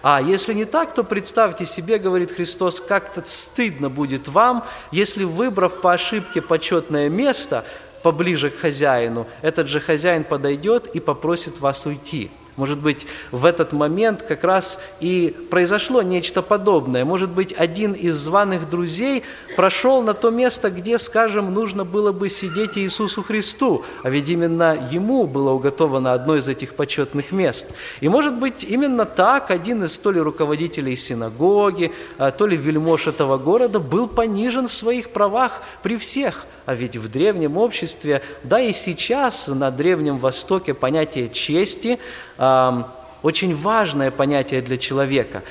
А 0.03 0.21
если 0.23 0.55
не 0.55 0.65
так, 0.65 0.95
то 0.95 1.03
представьте 1.03 1.67
себе, 1.67 1.99
говорит 1.99 2.33
Христос, 2.33 2.81
как-то 2.81 3.23
стыдно 3.25 3.89
будет 3.89 4.29
вам, 4.29 4.65
если, 4.93 5.25
выбрав 5.25 5.81
по 5.81 5.93
ошибке 5.93 6.41
почетное 6.41 7.09
место 7.09 7.65
поближе 8.03 8.51
к 8.51 8.59
хозяину, 8.59 9.27
этот 9.43 9.69
же 9.69 9.81
хозяин 9.81 10.25
подойдет 10.25 10.87
и 10.95 11.01
попросит 11.01 11.61
вас 11.61 11.87
уйти. 11.87 12.31
Может 12.57 12.79
быть, 12.79 13.07
в 13.31 13.45
этот 13.45 13.73
момент 13.73 14.23
как 14.23 14.45
раз 14.45 14.81
и 15.01 15.35
произошло 15.51 16.03
нечто 16.03 16.43
подобное. 16.43 17.05
Может 17.05 17.31
быть, 17.31 17.55
один 17.57 17.93
из 17.93 18.17
званых 18.17 18.69
друзей 18.69 19.23
прошел 19.57 20.03
на 20.03 20.15
то 20.15 20.31
место, 20.31 20.71
где, 20.71 20.99
скажем, 20.99 21.55
нужно 21.55 21.85
было 21.85 22.13
бы 22.13 22.29
сидеть 22.29 22.77
Иисусу 22.77 23.23
Христу, 23.23 23.85
а 24.03 24.11
ведь 24.11 24.29
именно 24.29 24.89
Ему 24.91 25.27
было 25.27 25.51
уготовано 25.51 26.13
одно 26.13 26.37
из 26.37 26.49
этих 26.49 26.75
почетных 26.75 27.33
мест. 27.33 27.69
И, 28.01 28.09
может 28.09 28.35
быть, 28.35 28.65
именно 28.65 29.07
так 29.07 29.51
один 29.51 29.85
из 29.85 29.99
то 29.99 30.11
ли 30.11 30.21
руководителей 30.21 30.97
синагоги, 30.97 31.93
а, 32.19 32.31
то 32.31 32.47
ли 32.47 32.57
вельмож 32.57 33.07
этого 33.07 33.39
города 33.39 33.79
был 33.79 34.09
понижен 34.09 34.69
в 34.69 34.75
своих 34.75 35.11
правах 35.11 35.63
при 35.83 35.97
всех– 35.97 36.47
а 36.71 36.75
ведь 36.75 36.97
в 36.97 37.11
древнем 37.11 37.57
обществе, 37.57 38.23
да 38.45 38.61
и 38.61 38.71
сейчас 38.71 39.49
на 39.49 39.73
Древнем 39.73 40.19
Востоке 40.19 40.73
понятие 40.73 41.29
чести 41.29 41.99
э, 42.39 42.83
очень 43.25 43.57
важное 43.57 44.13
понятие 44.13 44.63
для 44.63 44.77
человека. 44.77 45.43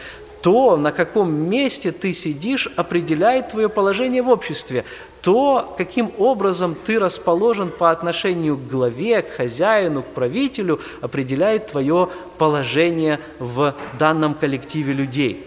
То, 0.41 0.77
на 0.77 0.93
каком 0.93 1.29
месте 1.29 1.91
ты 1.91 2.13
сидишь, 2.13 2.71
определяет 2.77 3.49
твое 3.49 3.67
положение 3.67 4.21
в 4.21 4.29
обществе. 4.29 4.85
То, 5.21 5.75
каким 5.77 6.09
образом 6.17 6.73
ты 6.73 6.97
расположен 6.97 7.69
по 7.69 7.91
отношению 7.91 8.55
к 8.55 8.69
главе, 8.69 9.21
к 9.21 9.31
хозяину, 9.31 10.03
к 10.03 10.05
правителю, 10.05 10.79
определяет 11.01 11.67
твое 11.67 12.07
положение 12.37 13.19
в 13.39 13.75
данном 13.99 14.35
коллективе 14.35 14.93
людей. 14.93 15.45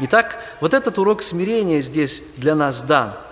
Итак, 0.00 0.38
вот 0.62 0.72
этот 0.72 0.96
урок 0.96 1.20
смирения 1.20 1.82
здесь 1.82 2.22
для 2.38 2.54
нас 2.54 2.80
дан– 2.80 3.12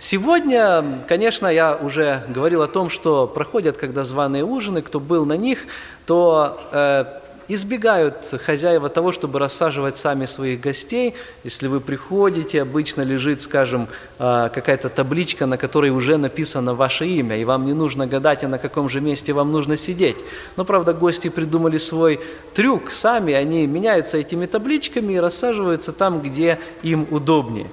Сегодня, 0.00 0.84
конечно, 1.08 1.48
я 1.48 1.76
уже 1.76 2.22
говорил 2.28 2.62
о 2.62 2.68
том, 2.68 2.88
что 2.88 3.26
проходят, 3.26 3.76
когда 3.76 4.04
званые 4.04 4.44
ужины, 4.44 4.80
кто 4.80 5.00
был 5.00 5.26
на 5.26 5.36
них, 5.36 5.66
то 6.06 6.60
э, 6.70 7.04
избегают 7.48 8.14
хозяева 8.46 8.90
того, 8.90 9.10
чтобы 9.10 9.40
рассаживать 9.40 9.96
сами 9.96 10.26
своих 10.26 10.60
гостей. 10.60 11.14
Если 11.42 11.66
вы 11.66 11.80
приходите, 11.80 12.62
обычно 12.62 13.02
лежит, 13.02 13.40
скажем, 13.40 13.88
э, 14.20 14.50
какая-то 14.54 14.88
табличка, 14.88 15.46
на 15.46 15.56
которой 15.56 15.90
уже 15.90 16.16
написано 16.16 16.74
ваше 16.74 17.08
имя, 17.08 17.36
и 17.36 17.44
вам 17.44 17.66
не 17.66 17.72
нужно 17.72 18.06
гадать, 18.06 18.44
а 18.44 18.48
на 18.48 18.58
каком 18.58 18.88
же 18.88 19.00
месте 19.00 19.32
вам 19.32 19.50
нужно 19.50 19.76
сидеть. 19.76 20.18
Но, 20.56 20.64
правда, 20.64 20.94
гости 20.94 21.28
придумали 21.28 21.78
свой 21.78 22.20
трюк 22.54 22.92
сами, 22.92 23.32
они 23.32 23.66
меняются 23.66 24.18
этими 24.18 24.46
табличками 24.46 25.14
и 25.14 25.18
рассаживаются 25.18 25.92
там, 25.92 26.20
где 26.20 26.60
им 26.82 27.04
удобнее. 27.10 27.66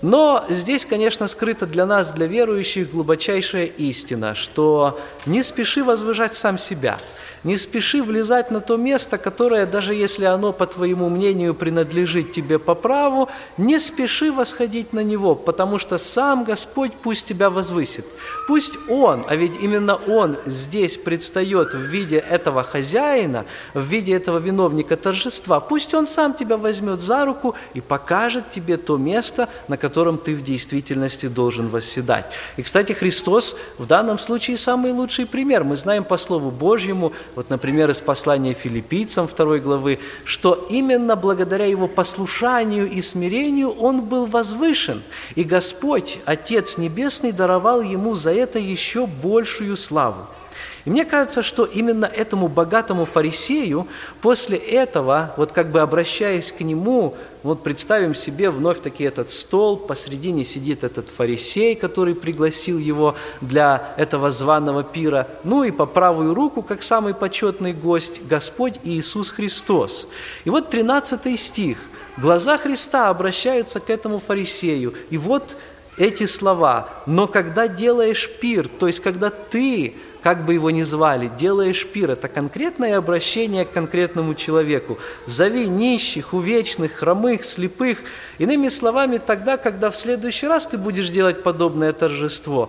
Но 0.00 0.44
здесь, 0.48 0.84
конечно, 0.84 1.26
скрыта 1.26 1.66
для 1.66 1.84
нас, 1.84 2.12
для 2.12 2.26
верующих, 2.26 2.90
глубочайшая 2.90 3.66
истина, 3.66 4.34
что 4.34 5.00
не 5.26 5.42
спеши 5.42 5.82
возвышать 5.82 6.34
сам 6.34 6.56
себя. 6.56 6.98
Не 7.44 7.56
спеши 7.56 8.02
влезать 8.02 8.50
на 8.50 8.60
то 8.60 8.76
место, 8.76 9.18
которое, 9.18 9.66
даже 9.66 9.94
если 9.94 10.24
оно, 10.24 10.52
по 10.52 10.66
твоему 10.66 11.08
мнению, 11.08 11.54
принадлежит 11.54 12.32
тебе 12.32 12.58
по 12.58 12.74
праву, 12.74 13.28
не 13.56 13.78
спеши 13.78 14.32
восходить 14.32 14.92
на 14.92 15.00
него, 15.00 15.34
потому 15.34 15.78
что 15.78 15.98
сам 15.98 16.44
Господь 16.44 16.92
пусть 16.92 17.26
тебя 17.26 17.50
возвысит. 17.50 18.04
Пусть 18.46 18.78
Он, 18.88 19.24
а 19.28 19.36
ведь 19.36 19.56
именно 19.60 19.94
Он 19.94 20.36
здесь 20.46 20.96
предстает 20.96 21.74
в 21.74 21.80
виде 21.80 22.16
этого 22.16 22.62
хозяина, 22.62 23.44
в 23.74 23.82
виде 23.82 24.14
этого 24.14 24.38
виновника 24.38 24.96
торжества, 24.96 25.60
пусть 25.60 25.94
Он 25.94 26.06
сам 26.06 26.34
тебя 26.34 26.56
возьмет 26.56 27.00
за 27.00 27.24
руку 27.24 27.54
и 27.74 27.80
покажет 27.80 28.50
тебе 28.50 28.76
то 28.76 28.96
место, 28.96 29.48
на 29.68 29.76
котором 29.76 30.18
ты 30.18 30.34
в 30.34 30.42
действительности 30.42 31.26
должен 31.26 31.68
восседать. 31.68 32.26
И, 32.56 32.62
кстати, 32.62 32.92
Христос 32.92 33.56
в 33.78 33.86
данном 33.86 34.18
случае 34.18 34.56
самый 34.56 34.92
лучший 34.92 35.26
пример. 35.26 35.64
Мы 35.64 35.76
знаем 35.76 36.04
по 36.04 36.16
Слову 36.16 36.50
Божьему, 36.50 37.12
вот, 37.34 37.50
например, 37.50 37.90
из 37.90 38.00
послания 38.00 38.54
филиппийцам 38.54 39.28
2 39.28 39.58
главы, 39.58 39.98
что 40.24 40.66
именно 40.70 41.16
благодаря 41.16 41.66
Его 41.66 41.88
послушанию 41.88 42.90
и 42.90 43.00
смирению 43.00 43.70
Он 43.70 44.02
был 44.02 44.26
возвышен. 44.26 45.02
И 45.34 45.44
Господь, 45.44 46.18
Отец 46.24 46.78
Небесный, 46.78 47.32
даровал 47.32 47.80
Ему 47.82 48.14
за 48.14 48.32
это 48.32 48.58
еще 48.58 49.06
большую 49.06 49.76
славу. 49.76 50.26
И 50.84 50.90
мне 50.90 51.04
кажется, 51.04 51.42
что 51.42 51.64
именно 51.64 52.06
этому 52.06 52.48
богатому 52.48 53.04
фарисею 53.04 53.86
после 54.20 54.56
этого, 54.56 55.34
вот 55.36 55.52
как 55.52 55.70
бы 55.70 55.80
обращаясь 55.80 56.52
к 56.52 56.60
нему, 56.60 57.14
вот 57.42 57.62
представим 57.62 58.14
себе 58.14 58.50
вновь 58.50 58.80
таки 58.80 59.04
этот 59.04 59.30
стол, 59.30 59.76
посредине 59.76 60.44
сидит 60.44 60.84
этот 60.84 61.08
фарисей, 61.08 61.74
который 61.74 62.14
пригласил 62.14 62.78
его 62.78 63.14
для 63.40 63.94
этого 63.96 64.30
званого 64.30 64.82
пира, 64.82 65.28
ну 65.44 65.62
и 65.62 65.70
по 65.70 65.86
правую 65.86 66.34
руку, 66.34 66.62
как 66.62 66.82
самый 66.82 67.14
почетный 67.14 67.72
гость, 67.72 68.22
Господь 68.26 68.74
Иисус 68.82 69.30
Христос. 69.30 70.08
И 70.44 70.50
вот 70.50 70.70
13 70.70 71.38
стих. 71.38 71.78
Глаза 72.16 72.58
Христа 72.58 73.10
обращаются 73.10 73.78
к 73.78 73.90
этому 73.90 74.18
фарисею, 74.18 74.92
и 75.10 75.16
вот 75.16 75.56
эти 75.98 76.26
слова. 76.26 76.88
«Но 77.06 77.26
когда 77.26 77.68
делаешь 77.68 78.28
пир, 78.40 78.68
то 78.68 78.86
есть 78.86 79.00
когда 79.00 79.30
ты 79.30 79.94
как 80.28 80.44
бы 80.44 80.52
его 80.52 80.70
ни 80.70 80.82
звали, 80.82 81.30
делаешь 81.38 81.86
пир, 81.86 82.10
это 82.10 82.28
конкретное 82.28 82.98
обращение 82.98 83.64
к 83.64 83.72
конкретному 83.72 84.34
человеку. 84.34 84.98
Зови 85.24 85.66
нищих, 85.66 86.34
увечных, 86.34 86.92
хромых, 86.92 87.44
слепых. 87.44 88.00
Иными 88.36 88.68
словами, 88.68 89.16
тогда, 89.16 89.56
когда 89.56 89.88
в 89.90 89.96
следующий 89.96 90.46
раз 90.46 90.66
ты 90.66 90.76
будешь 90.76 91.08
делать 91.08 91.42
подобное 91.42 91.94
торжество, 91.94 92.68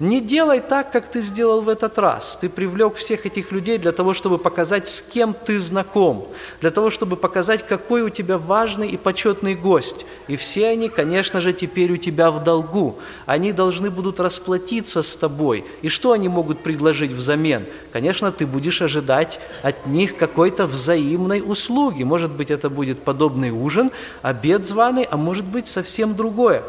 не 0.00 0.20
делай 0.20 0.60
так, 0.60 0.92
как 0.92 1.10
ты 1.10 1.20
сделал 1.20 1.60
в 1.60 1.68
этот 1.68 1.98
раз. 1.98 2.38
Ты 2.40 2.48
привлек 2.48 2.94
всех 2.94 3.26
этих 3.26 3.50
людей 3.50 3.78
для 3.78 3.90
того, 3.90 4.14
чтобы 4.14 4.38
показать, 4.38 4.86
с 4.86 5.02
кем 5.02 5.34
ты 5.34 5.58
знаком, 5.58 6.28
для 6.60 6.70
того, 6.70 6.90
чтобы 6.90 7.16
показать, 7.16 7.66
какой 7.66 8.02
у 8.02 8.08
тебя 8.08 8.38
важный 8.38 8.88
и 8.88 8.96
почетный 8.96 9.56
гость. 9.56 10.06
И 10.28 10.36
все 10.36 10.68
они, 10.68 10.88
конечно 10.88 11.40
же, 11.40 11.52
теперь 11.52 11.92
у 11.92 11.96
тебя 11.96 12.30
в 12.30 12.44
долгу. 12.44 12.98
Они 13.26 13.52
должны 13.52 13.90
будут 13.90 14.20
расплатиться 14.20 15.02
с 15.02 15.16
тобой. 15.16 15.64
И 15.82 15.88
что 15.88 16.12
они 16.12 16.28
могут 16.28 16.60
предложить 16.60 17.10
взамен? 17.10 17.64
Конечно, 17.92 18.30
ты 18.30 18.46
будешь 18.46 18.80
ожидать 18.82 19.40
от 19.62 19.86
них 19.86 20.16
какой-то 20.16 20.66
взаимной 20.66 21.42
услуги. 21.44 22.04
Может 22.04 22.30
быть, 22.30 22.52
это 22.52 22.70
будет 22.70 23.00
подобный 23.00 23.50
ужин, 23.50 23.90
обед 24.22 24.64
званый, 24.64 25.08
а 25.10 25.16
может 25.16 25.44
быть, 25.44 25.66
совсем 25.66 26.14
другое. 26.14 26.62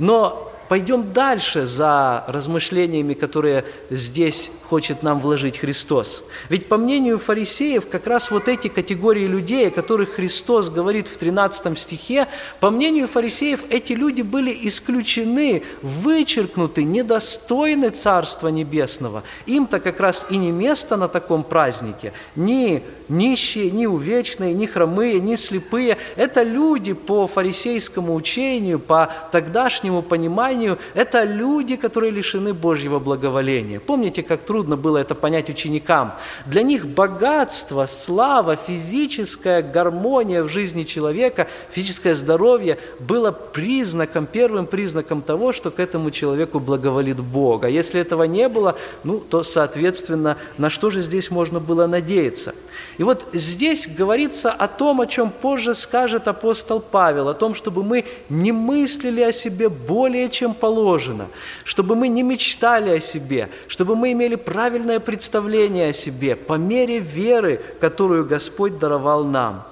Но 0.00 0.51
пойдем 0.72 1.12
дальше 1.12 1.66
за 1.66 2.24
размышлениями, 2.28 3.12
которые 3.12 3.66
здесь 3.90 4.50
хочет 4.70 5.02
нам 5.02 5.20
вложить 5.20 5.58
Христос. 5.58 6.24
Ведь 6.48 6.66
по 6.66 6.78
мнению 6.78 7.18
фарисеев, 7.18 7.86
как 7.90 8.06
раз 8.06 8.30
вот 8.30 8.48
эти 8.48 8.68
категории 8.68 9.26
людей, 9.26 9.68
о 9.68 9.70
которых 9.70 10.14
Христос 10.14 10.70
говорит 10.70 11.08
в 11.08 11.18
13 11.18 11.78
стихе, 11.78 12.26
по 12.58 12.70
мнению 12.70 13.06
фарисеев, 13.06 13.60
эти 13.68 13.92
люди 13.92 14.22
были 14.22 14.66
исключены, 14.66 15.62
вычеркнуты, 15.82 16.84
недостойны 16.84 17.90
Царства 17.90 18.48
Небесного. 18.48 19.24
Им-то 19.44 19.78
как 19.78 20.00
раз 20.00 20.24
и 20.30 20.38
не 20.38 20.52
место 20.52 20.96
на 20.96 21.08
таком 21.08 21.44
празднике. 21.44 22.14
Ни 22.34 22.82
нищие, 23.10 23.70
ни 23.70 23.84
увечные, 23.86 24.54
ни 24.54 24.66
хромые, 24.66 25.20
ни 25.20 25.36
слепые. 25.36 25.98
Это 26.16 26.42
люди 26.42 26.94
по 26.94 27.26
фарисейскому 27.26 28.14
учению, 28.14 28.78
по 28.78 29.10
тогдашнему 29.30 30.00
пониманию, 30.00 30.61
это 30.94 31.24
люди, 31.24 31.76
которые 31.76 32.10
лишены 32.10 32.52
Божьего 32.54 32.98
благоволения. 32.98 33.80
Помните, 33.80 34.22
как 34.22 34.42
трудно 34.42 34.76
было 34.76 34.98
это 34.98 35.14
понять 35.14 35.50
ученикам. 35.50 36.12
Для 36.46 36.62
них 36.62 36.86
богатство, 36.86 37.86
слава, 37.86 38.56
физическая 38.56 39.62
гармония 39.62 40.42
в 40.42 40.48
жизни 40.48 40.82
человека, 40.82 41.46
физическое 41.70 42.14
здоровье 42.14 42.78
было 42.98 43.30
признаком, 43.30 44.26
первым 44.26 44.66
признаком 44.66 45.22
того, 45.22 45.52
что 45.52 45.70
к 45.70 45.80
этому 45.80 46.10
человеку 46.10 46.60
благоволит 46.60 47.20
Бог. 47.20 47.64
А 47.64 47.68
если 47.68 48.00
этого 48.00 48.24
не 48.24 48.48
было, 48.48 48.76
ну, 49.04 49.18
то, 49.18 49.42
соответственно, 49.42 50.36
на 50.58 50.70
что 50.70 50.90
же 50.90 51.00
здесь 51.00 51.30
можно 51.30 51.60
было 51.60 51.86
надеяться? 51.86 52.54
И 52.98 53.02
вот 53.04 53.26
здесь 53.32 53.86
говорится 53.86 54.50
о 54.50 54.68
том, 54.68 55.00
о 55.00 55.06
чем 55.06 55.30
позже 55.30 55.74
скажет 55.74 56.28
апостол 56.28 56.80
Павел, 56.80 57.28
о 57.28 57.34
том, 57.34 57.54
чтобы 57.54 57.82
мы 57.82 58.04
не 58.28 58.52
мыслили 58.52 59.20
о 59.22 59.32
себе 59.32 59.68
более, 59.68 60.28
чем 60.28 60.41
положено, 60.54 61.28
чтобы 61.64 61.94
мы 61.94 62.08
не 62.08 62.22
мечтали 62.22 62.90
о 62.90 63.00
себе, 63.00 63.48
чтобы 63.68 63.96
мы 63.96 64.12
имели 64.12 64.34
правильное 64.34 65.00
представление 65.00 65.90
о 65.90 65.92
себе 65.92 66.36
по 66.36 66.54
мере 66.54 66.98
веры, 66.98 67.60
которую 67.80 68.24
Господь 68.24 68.78
даровал 68.78 69.24
нам. 69.24 69.62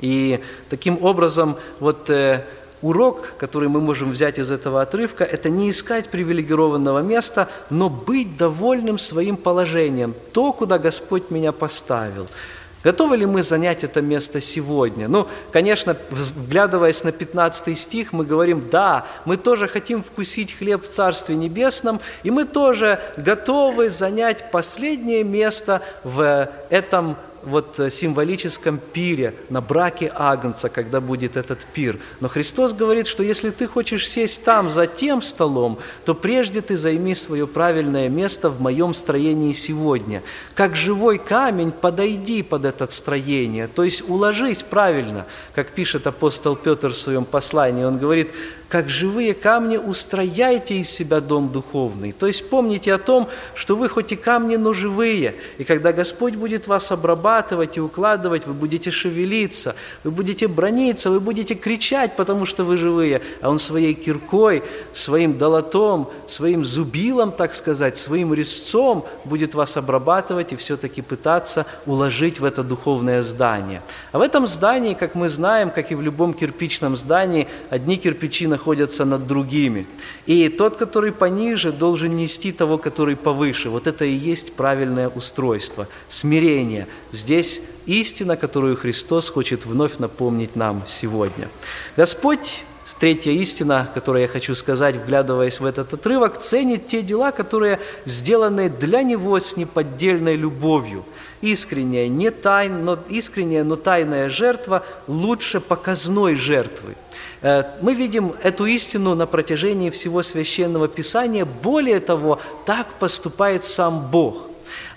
И 0.00 0.40
таким 0.70 1.02
образом, 1.04 1.56
вот 1.80 2.10
э, 2.10 2.44
урок, 2.82 3.34
который 3.38 3.68
мы 3.68 3.80
можем 3.80 4.10
взять 4.10 4.38
из 4.38 4.50
этого 4.50 4.82
отрывка, 4.82 5.24
это 5.24 5.50
не 5.50 5.70
искать 5.70 6.08
привилегированного 6.08 7.00
места, 7.00 7.48
но 7.70 7.88
быть 7.88 8.36
довольным 8.36 8.98
своим 8.98 9.36
положением, 9.36 10.14
то, 10.32 10.52
куда 10.52 10.78
Господь 10.78 11.30
меня 11.30 11.52
поставил– 11.52 12.26
Готовы 12.84 13.16
ли 13.16 13.26
мы 13.26 13.42
занять 13.42 13.82
это 13.82 14.00
место 14.00 14.40
сегодня? 14.40 15.08
Ну, 15.08 15.26
конечно, 15.50 15.96
вглядываясь 16.10 17.02
на 17.02 17.10
15 17.10 17.76
стих, 17.76 18.12
мы 18.12 18.24
говорим, 18.24 18.68
да, 18.70 19.04
мы 19.24 19.36
тоже 19.36 19.66
хотим 19.66 20.02
вкусить 20.02 20.56
хлеб 20.56 20.84
в 20.84 20.88
Царстве 20.88 21.34
Небесном, 21.34 22.00
и 22.22 22.30
мы 22.30 22.44
тоже 22.44 23.00
готовы 23.16 23.90
занять 23.90 24.50
последнее 24.52 25.24
место 25.24 25.82
в 26.04 26.50
этом 26.70 27.16
вот 27.42 27.78
э, 27.80 27.90
символическом 27.90 28.78
пире, 28.78 29.34
на 29.50 29.60
браке 29.60 30.10
Агнца, 30.14 30.68
когда 30.68 31.00
будет 31.00 31.36
этот 31.36 31.64
пир. 31.64 31.98
Но 32.20 32.28
Христос 32.28 32.72
говорит, 32.72 33.06
что 33.06 33.22
если 33.22 33.50
ты 33.50 33.66
хочешь 33.66 34.08
сесть 34.08 34.44
там, 34.44 34.70
за 34.70 34.86
тем 34.86 35.22
столом, 35.22 35.78
то 36.04 36.14
прежде 36.14 36.60
ты 36.60 36.76
займи 36.76 37.14
свое 37.14 37.46
правильное 37.46 38.08
место 38.08 38.50
в 38.50 38.60
моем 38.60 38.94
строении 38.94 39.52
сегодня. 39.52 40.22
Как 40.54 40.76
живой 40.76 41.18
камень 41.18 41.72
подойди 41.72 42.42
под 42.42 42.64
это 42.64 42.86
строение, 42.90 43.68
то 43.68 43.84
есть 43.84 44.08
уложись 44.08 44.62
правильно, 44.62 45.26
как 45.54 45.68
пишет 45.68 46.06
апостол 46.06 46.56
Петр 46.56 46.88
в 46.88 46.96
своем 46.96 47.24
послании. 47.24 47.84
Он 47.84 47.98
говорит, 47.98 48.30
как 48.68 48.90
живые 48.90 49.32
камни 49.32 49.78
устрояйте 49.78 50.76
из 50.76 50.90
себя 50.90 51.20
дом 51.20 51.50
духовный. 51.50 52.12
То 52.12 52.26
есть 52.26 52.48
помните 52.50 52.92
о 52.92 52.98
том, 52.98 53.28
что 53.54 53.76
вы 53.76 53.88
хоть 53.88 54.12
и 54.12 54.16
камни, 54.16 54.56
но 54.56 54.74
живые. 54.74 55.34
И 55.56 55.64
когда 55.64 55.92
Господь 55.92 56.34
будет 56.34 56.66
вас 56.66 56.92
обрабатывать 56.92 57.78
и 57.78 57.80
укладывать, 57.80 58.46
вы 58.46 58.52
будете 58.52 58.90
шевелиться, 58.90 59.74
вы 60.04 60.10
будете 60.10 60.48
брониться, 60.48 61.10
вы 61.10 61.18
будете 61.18 61.54
кричать, 61.54 62.14
потому 62.14 62.44
что 62.44 62.64
вы 62.64 62.76
живые. 62.76 63.22
А 63.40 63.48
Он 63.48 63.58
своей 63.58 63.94
киркой, 63.94 64.62
своим 64.92 65.38
долотом, 65.38 66.10
своим 66.26 66.64
зубилом, 66.64 67.32
так 67.32 67.54
сказать, 67.54 67.96
своим 67.96 68.34
резцом 68.34 69.06
будет 69.24 69.54
вас 69.54 69.78
обрабатывать 69.78 70.52
и 70.52 70.56
все-таки 70.56 71.00
пытаться 71.00 71.64
уложить 71.86 72.38
в 72.38 72.44
это 72.44 72.62
духовное 72.62 73.22
здание. 73.22 73.80
А 74.12 74.18
в 74.18 74.20
этом 74.20 74.46
здании, 74.46 74.92
как 74.92 75.14
мы 75.14 75.30
знаем, 75.30 75.70
как 75.70 75.90
и 75.90 75.94
в 75.94 76.02
любом 76.02 76.34
кирпичном 76.34 76.98
здании, 76.98 77.48
одни 77.70 77.96
кирпичи 77.96 78.46
находятся 78.58 79.04
над 79.04 79.26
другими. 79.26 79.86
И 80.26 80.48
тот, 80.48 80.76
который 80.76 81.12
пониже, 81.12 81.72
должен 81.72 82.16
нести 82.16 82.52
того, 82.52 82.76
который 82.78 83.14
повыше. 83.14 83.70
Вот 83.70 83.86
это 83.86 84.04
и 84.04 84.30
есть 84.30 84.52
правильное 84.52 85.08
устройство, 85.08 85.86
смирение. 86.08 86.86
Здесь 87.12 87.60
истина, 87.86 88.36
которую 88.36 88.76
Христос 88.76 89.30
хочет 89.30 89.66
вновь 89.66 89.98
напомнить 89.98 90.56
нам 90.56 90.82
сегодня. 90.86 91.48
Господь 91.96 92.64
Третья 92.94 93.32
истина, 93.32 93.88
которую 93.92 94.22
я 94.22 94.28
хочу 94.28 94.54
сказать, 94.54 94.96
вглядываясь 94.96 95.60
в 95.60 95.66
этот 95.66 95.92
отрывок, 95.92 96.38
ценит 96.38 96.88
те 96.88 97.02
дела, 97.02 97.32
которые 97.32 97.80
сделаны 98.06 98.70
для 98.70 99.02
Него 99.02 99.38
с 99.38 99.56
неподдельной 99.56 100.36
любовью. 100.36 101.04
Искренняя, 101.40 102.08
не 102.08 102.30
тайн, 102.30 102.84
но, 102.84 102.98
искренняя, 103.08 103.62
но 103.62 103.76
тайная 103.76 104.28
жертва 104.28 104.84
лучше 105.06 105.60
показной 105.60 106.34
жертвы. 106.34 106.96
Э, 107.42 107.64
мы 107.80 107.94
видим 107.94 108.32
эту 108.42 108.66
истину 108.66 109.14
на 109.14 109.26
протяжении 109.26 109.90
всего 109.90 110.22
священного 110.22 110.88
писания. 110.88 111.44
Более 111.44 112.00
того, 112.00 112.40
так 112.64 112.86
поступает 112.98 113.64
сам 113.64 114.08
Бог. 114.10 114.47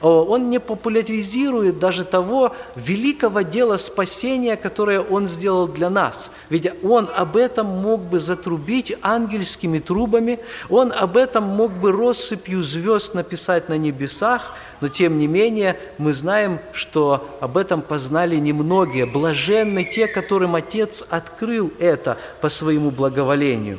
Он 0.01 0.49
не 0.49 0.59
популяризирует 0.59 1.79
даже 1.79 2.05
того 2.05 2.55
великого 2.75 3.41
дела 3.41 3.77
спасения, 3.77 4.55
которое 4.55 5.01
Он 5.01 5.27
сделал 5.27 5.67
для 5.67 5.89
нас. 5.89 6.31
Ведь 6.49 6.67
Он 6.83 7.09
об 7.15 7.37
этом 7.37 7.67
мог 7.67 8.01
бы 8.01 8.19
затрубить 8.19 8.95
ангельскими 9.01 9.79
трубами, 9.79 10.39
Он 10.69 10.91
об 10.91 11.17
этом 11.17 11.43
мог 11.43 11.71
бы 11.71 11.91
россыпью 11.91 12.63
звезд 12.63 13.13
написать 13.13 13.69
на 13.69 13.77
небесах, 13.77 14.55
но 14.81 14.87
тем 14.87 15.19
не 15.19 15.27
менее 15.27 15.77
мы 15.97 16.11
знаем, 16.11 16.59
что 16.73 17.27
об 17.39 17.57
этом 17.57 17.81
познали 17.81 18.35
немногие. 18.37 19.05
Блаженны 19.05 19.83
те, 19.83 20.07
которым 20.07 20.55
Отец 20.55 21.03
открыл 21.09 21.71
это 21.79 22.17
по 22.41 22.49
своему 22.49 22.89
благоволению. 22.89 23.77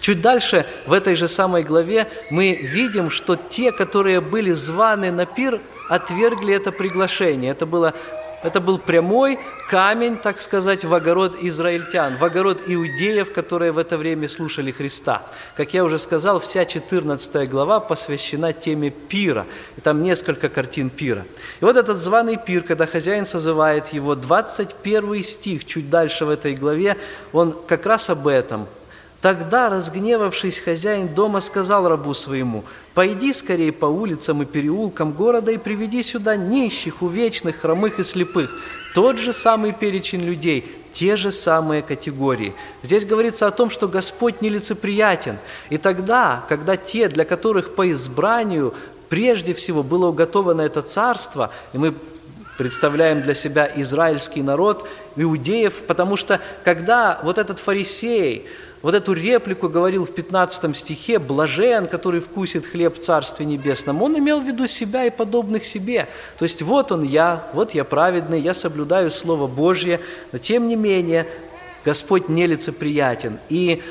Чуть 0.00 0.20
дальше, 0.20 0.64
в 0.86 0.92
этой 0.92 1.14
же 1.14 1.28
самой 1.28 1.62
главе, 1.62 2.06
мы 2.30 2.54
видим, 2.54 3.10
что 3.10 3.36
те, 3.36 3.72
которые 3.72 4.20
были 4.20 4.52
званы 4.52 5.10
на 5.10 5.26
пир, 5.26 5.60
отвергли 5.88 6.54
это 6.54 6.70
приглашение. 6.72 7.50
Это 7.50 7.66
было 7.66 7.94
это 8.40 8.60
был 8.60 8.78
прямой 8.78 9.36
камень, 9.68 10.16
так 10.16 10.40
сказать, 10.40 10.84
в 10.84 10.94
огород 10.94 11.36
израильтян, 11.40 12.18
в 12.18 12.24
огород 12.24 12.62
иудеев, 12.68 13.32
которые 13.32 13.72
в 13.72 13.78
это 13.78 13.98
время 13.98 14.28
слушали 14.28 14.70
Христа. 14.70 15.22
Как 15.56 15.74
я 15.74 15.82
уже 15.82 15.98
сказал, 15.98 16.38
вся 16.38 16.64
14 16.64 17.48
глава 17.50 17.80
посвящена 17.80 18.52
теме 18.52 18.90
пира. 18.90 19.44
И 19.76 19.80
там 19.80 20.04
несколько 20.04 20.48
картин 20.48 20.88
пира. 20.88 21.24
И 21.60 21.64
вот 21.64 21.76
этот 21.76 21.96
званый 21.96 22.36
пир, 22.36 22.62
когда 22.62 22.86
хозяин 22.86 23.26
созывает 23.26 23.88
его, 23.88 24.14
21 24.14 25.22
стих, 25.24 25.64
чуть 25.64 25.90
дальше 25.90 26.24
в 26.24 26.30
этой 26.30 26.54
главе, 26.54 26.96
он 27.32 27.52
как 27.66 27.86
раз 27.86 28.08
об 28.08 28.28
этом– 28.28 28.68
Тогда, 29.20 29.68
разгневавшись, 29.68 30.60
хозяин 30.60 31.08
дома 31.08 31.40
сказал 31.40 31.88
рабу 31.88 32.14
своему, 32.14 32.62
«Пойди 32.94 33.32
скорее 33.32 33.72
по 33.72 33.86
улицам 33.86 34.42
и 34.42 34.46
переулкам 34.46 35.12
города 35.12 35.50
и 35.50 35.58
приведи 35.58 36.04
сюда 36.04 36.36
нищих, 36.36 37.02
увечных, 37.02 37.56
хромых 37.60 37.98
и 37.98 38.04
слепых». 38.04 38.50
Тот 38.94 39.18
же 39.18 39.32
самый 39.32 39.72
перечень 39.72 40.22
людей, 40.22 40.64
те 40.92 41.16
же 41.16 41.32
самые 41.32 41.82
категории. 41.82 42.54
Здесь 42.82 43.04
говорится 43.04 43.46
о 43.48 43.50
том, 43.50 43.70
что 43.70 43.88
Господь 43.88 44.40
нелицеприятен. 44.40 45.38
И 45.70 45.78
тогда, 45.78 46.44
когда 46.48 46.76
те, 46.76 47.08
для 47.08 47.24
которых 47.24 47.74
по 47.74 47.90
избранию 47.90 48.72
прежде 49.08 49.52
всего 49.52 49.82
было 49.82 50.06
уготовано 50.06 50.62
это 50.62 50.82
царство, 50.82 51.50
и 51.72 51.78
мы 51.78 51.94
представляем 52.56 53.22
для 53.22 53.34
себя 53.34 53.70
израильский 53.76 54.42
народ, 54.42 54.88
иудеев, 55.16 55.82
потому 55.86 56.16
что 56.16 56.40
когда 56.64 57.20
вот 57.22 57.38
этот 57.38 57.60
фарисей, 57.60 58.46
вот 58.82 58.94
эту 58.94 59.12
реплику 59.12 59.68
говорил 59.68 60.04
в 60.04 60.12
15 60.12 60.76
стихе 60.76 61.18
«блажен, 61.18 61.86
который 61.86 62.20
вкусит 62.20 62.66
хлеб 62.66 62.98
в 62.98 63.00
Царстве 63.00 63.44
Небесном», 63.44 64.02
он 64.02 64.18
имел 64.18 64.40
в 64.40 64.44
виду 64.44 64.66
себя 64.66 65.04
и 65.04 65.10
подобных 65.10 65.64
себе. 65.64 66.06
То 66.38 66.44
есть 66.44 66.62
вот 66.62 66.92
он 66.92 67.02
я, 67.02 67.44
вот 67.54 67.74
я 67.74 67.84
праведный, 67.84 68.40
я 68.40 68.54
соблюдаю 68.54 69.10
Слово 69.10 69.46
Божье, 69.46 70.00
но 70.32 70.38
тем 70.38 70.68
не 70.68 70.76
менее 70.76 71.26
Господь 71.84 72.28
нелицеприятен. 72.28 73.38
И 73.48 73.82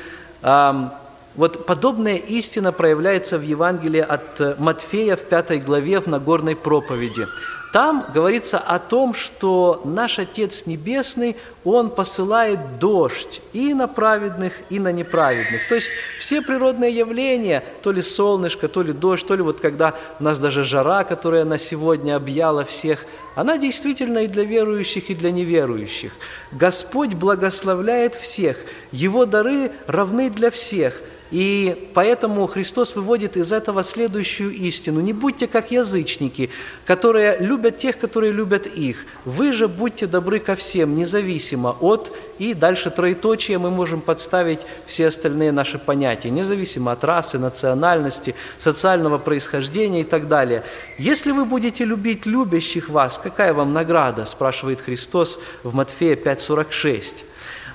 эм, 0.42 0.90
вот 1.34 1.66
подобная 1.66 2.16
истина 2.16 2.72
проявляется 2.72 3.38
в 3.38 3.42
Евангелии 3.42 4.00
от 4.00 4.58
Матфея 4.58 5.16
в 5.16 5.20
пятой 5.20 5.58
главе 5.58 6.00
в 6.00 6.06
Нагорной 6.06 6.56
проповеди. 6.56 7.26
Там 7.72 8.06
говорится 8.14 8.58
о 8.58 8.78
том, 8.78 9.12
что 9.12 9.82
наш 9.84 10.18
Отец 10.18 10.64
Небесный, 10.64 11.36
Он 11.64 11.90
посылает 11.90 12.78
дождь 12.78 13.42
и 13.52 13.74
на 13.74 13.86
праведных, 13.86 14.54
и 14.70 14.78
на 14.78 14.90
неправедных. 14.90 15.68
То 15.68 15.74
есть 15.74 15.90
все 16.18 16.40
природные 16.40 16.96
явления, 16.96 17.62
то 17.82 17.92
ли 17.92 18.00
солнышко, 18.00 18.68
то 18.68 18.82
ли 18.82 18.92
дождь, 18.92 19.26
то 19.26 19.34
ли 19.34 19.42
вот 19.42 19.60
когда 19.60 19.94
у 20.18 20.24
нас 20.24 20.38
даже 20.38 20.64
жара, 20.64 21.04
которая 21.04 21.44
на 21.44 21.58
сегодня 21.58 22.16
объяла 22.16 22.64
всех, 22.64 23.04
она 23.34 23.58
действительно 23.58 24.18
и 24.20 24.28
для 24.28 24.44
верующих, 24.44 25.10
и 25.10 25.14
для 25.14 25.30
неверующих. 25.30 26.12
Господь 26.52 27.14
благословляет 27.14 28.14
всех, 28.14 28.56
Его 28.92 29.26
дары 29.26 29.72
равны 29.86 30.30
для 30.30 30.50
всех– 30.50 30.94
и 31.30 31.90
поэтому 31.92 32.46
Христос 32.46 32.96
выводит 32.96 33.36
из 33.36 33.52
этого 33.52 33.82
следующую 33.82 34.52
истину. 34.52 35.00
Не 35.00 35.12
будьте 35.12 35.46
как 35.46 35.70
язычники, 35.70 36.50
которые 36.86 37.36
любят 37.38 37.78
тех, 37.78 37.98
которые 37.98 38.32
любят 38.32 38.66
их. 38.66 39.04
Вы 39.24 39.52
же 39.52 39.68
будьте 39.68 40.06
добры 40.06 40.38
ко 40.38 40.54
всем, 40.54 40.96
независимо 40.96 41.76
от, 41.80 42.12
и 42.38 42.54
дальше 42.54 42.90
троеточие 42.90 43.58
мы 43.58 43.70
можем 43.70 44.00
подставить 44.00 44.60
все 44.86 45.08
остальные 45.08 45.52
наши 45.52 45.78
понятия, 45.78 46.30
независимо 46.30 46.92
от 46.92 47.04
расы, 47.04 47.38
национальности, 47.38 48.34
социального 48.56 49.18
происхождения 49.18 50.00
и 50.00 50.04
так 50.04 50.28
далее. 50.28 50.62
Если 50.98 51.32
вы 51.32 51.44
будете 51.44 51.84
любить 51.84 52.26
любящих 52.26 52.88
вас, 52.88 53.18
какая 53.18 53.52
вам 53.52 53.72
награда, 53.72 54.24
спрашивает 54.24 54.80
Христос 54.80 55.38
в 55.62 55.74
Матфея 55.74 56.16
5,46. 56.16 57.24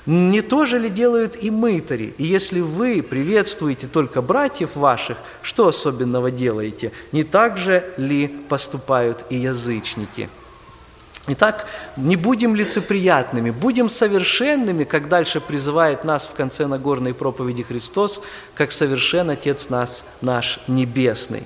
Не 0.05 0.41
то 0.41 0.65
же 0.65 0.79
ли 0.79 0.89
делают 0.89 1.41
и 1.41 1.49
мытари? 1.49 2.13
И 2.17 2.25
если 2.25 2.59
вы 2.59 3.01
приветствуете 3.01 3.87
только 3.87 4.21
братьев 4.21 4.75
ваших, 4.75 5.17
что 5.41 5.67
особенного 5.67 6.29
делаете? 6.29 6.91
Не 7.13 7.23
так 7.23 7.57
же 7.57 7.83
ли 7.95 8.27
поступают 8.27 9.23
и 9.29 9.37
язычники? 9.37 10.29
Итак, 11.27 11.67
не 11.95 12.17
будем 12.17 12.53
лицеприятными, 12.53 13.49
будем 13.49 13.87
совершенными, 13.87 14.83
как 14.83 15.07
дальше 15.07 15.39
призывает 15.39 16.03
нас 16.03 16.27
в 16.27 16.33
конце 16.33 16.67
Нагорной 16.67 17.13
проповеди 17.13 17.63
Христос, 17.63 18.21
как 18.55 18.73
совершен 18.73 19.29
Отец 19.29 19.69
нас, 19.69 20.05
наш 20.19 20.59
Небесный. 20.67 21.43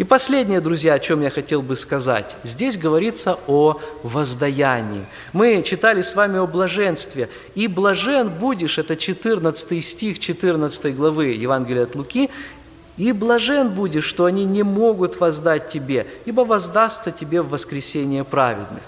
И 0.00 0.04
последнее, 0.04 0.62
друзья, 0.62 0.94
о 0.94 0.98
чем 0.98 1.20
я 1.20 1.28
хотел 1.28 1.60
бы 1.60 1.76
сказать. 1.76 2.34
Здесь 2.42 2.78
говорится 2.78 3.38
о 3.46 3.78
воздаянии. 4.02 5.04
Мы 5.34 5.62
читали 5.62 6.00
с 6.00 6.14
вами 6.14 6.38
о 6.38 6.46
блаженстве. 6.46 7.28
«И 7.54 7.66
блажен 7.66 8.30
будешь»– 8.30 8.78
это 8.78 8.96
14 8.96 9.84
стих 9.84 10.18
14 10.18 10.96
главы 10.96 11.26
Евангелия 11.26 11.82
от 11.82 11.94
Луки, 11.96 12.30
«И 12.96 13.12
блажен 13.12 13.68
будешь, 13.68 14.06
что 14.06 14.24
они 14.24 14.46
не 14.46 14.62
могут 14.62 15.20
воздать 15.20 15.68
тебе, 15.68 16.06
ибо 16.24 16.46
воздастся 16.46 17.10
тебе 17.10 17.42
в 17.42 17.50
воскресение 17.50 18.24
праведных». 18.24 18.82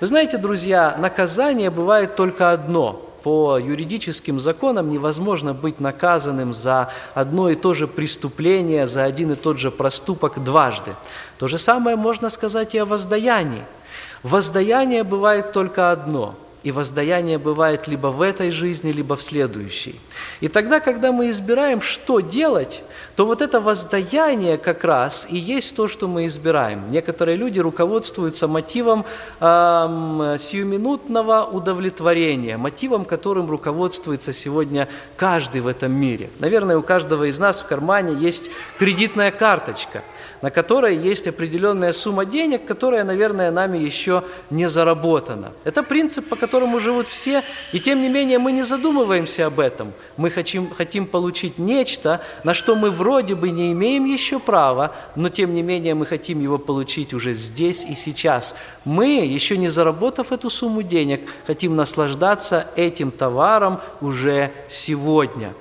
Вы 0.00 0.08
знаете, 0.08 0.38
друзья, 0.38 0.96
наказание 0.98 1.70
бывает 1.70 2.16
только 2.16 2.50
одно– 2.50 3.04
по 3.28 3.58
юридическим 3.58 4.40
законам 4.40 4.90
невозможно 4.90 5.52
быть 5.52 5.80
наказанным 5.80 6.54
за 6.54 6.88
одно 7.12 7.50
и 7.50 7.56
то 7.56 7.74
же 7.74 7.86
преступление, 7.86 8.86
за 8.86 9.04
один 9.04 9.32
и 9.32 9.34
тот 9.34 9.58
же 9.58 9.70
проступок 9.70 10.42
дважды. 10.42 10.94
То 11.38 11.46
же 11.46 11.58
самое 11.58 11.94
можно 11.94 12.30
сказать 12.30 12.74
и 12.74 12.78
о 12.78 12.86
воздаянии. 12.86 13.64
Воздаяние 14.22 15.04
бывает 15.04 15.52
только 15.52 15.92
одно– 15.92 16.36
и 16.62 16.72
воздаяние 16.72 17.38
бывает 17.38 17.88
либо 17.88 18.08
в 18.08 18.22
этой 18.22 18.50
жизни, 18.50 18.90
либо 18.92 19.16
в 19.16 19.22
следующей. 19.22 20.00
И 20.40 20.48
тогда, 20.48 20.80
когда 20.80 21.12
мы 21.12 21.30
избираем, 21.30 21.80
что 21.80 22.20
делать, 22.20 22.82
то 23.16 23.26
вот 23.26 23.42
это 23.42 23.60
воздаяние 23.60 24.58
как 24.58 24.84
раз 24.84 25.26
и 25.30 25.36
есть 25.36 25.76
то, 25.76 25.88
что 25.88 26.08
мы 26.08 26.26
избираем. 26.26 26.90
Некоторые 26.90 27.36
люди 27.36 27.58
руководствуются 27.60 28.48
мотивом 28.48 29.04
э, 29.40 30.36
сиюминутного 30.38 31.44
удовлетворения, 31.44 32.56
мотивом, 32.56 33.04
которым 33.04 33.50
руководствуется 33.50 34.32
сегодня 34.32 34.88
каждый 35.16 35.60
в 35.60 35.66
этом 35.66 35.92
мире. 35.92 36.30
Наверное, 36.38 36.76
у 36.76 36.82
каждого 36.82 37.24
из 37.24 37.38
нас 37.38 37.58
в 37.60 37.66
кармане 37.66 38.14
есть 38.14 38.50
кредитная 38.78 39.30
карточка– 39.30 40.02
на 40.42 40.50
которой 40.50 40.96
есть 40.96 41.26
определенная 41.26 41.92
сумма 41.92 42.24
денег, 42.24 42.64
которая, 42.64 43.04
наверное, 43.04 43.50
нами 43.50 43.78
еще 43.78 44.22
не 44.50 44.68
заработана. 44.68 45.52
Это 45.64 45.82
принцип, 45.82 46.28
по 46.28 46.36
которому 46.36 46.80
живут 46.80 47.06
все, 47.08 47.42
и 47.72 47.80
тем 47.80 48.00
не 48.00 48.08
менее 48.08 48.38
мы 48.38 48.52
не 48.52 48.62
задумываемся 48.62 49.46
об 49.46 49.60
этом. 49.60 49.92
Мы 50.16 50.30
хотим, 50.30 50.70
хотим 50.70 51.06
получить 51.06 51.58
нечто, 51.58 52.20
на 52.44 52.54
что 52.54 52.74
мы 52.74 52.90
вроде 52.90 53.34
бы 53.34 53.50
не 53.50 53.72
имеем 53.72 54.04
еще 54.04 54.38
права, 54.38 54.92
но 55.16 55.28
тем 55.28 55.54
не 55.54 55.62
менее 55.62 55.94
мы 55.94 56.06
хотим 56.06 56.40
его 56.40 56.58
получить 56.58 57.14
уже 57.14 57.34
здесь 57.34 57.84
и 57.84 57.94
сейчас. 57.94 58.54
Мы, 58.84 59.24
еще 59.24 59.56
не 59.56 59.68
заработав 59.68 60.32
эту 60.32 60.50
сумму 60.50 60.82
денег, 60.82 61.20
хотим 61.46 61.76
наслаждаться 61.76 62.66
этим 62.76 63.10
товаром 63.10 63.80
уже 64.00 64.50
сегодня. 64.68 65.52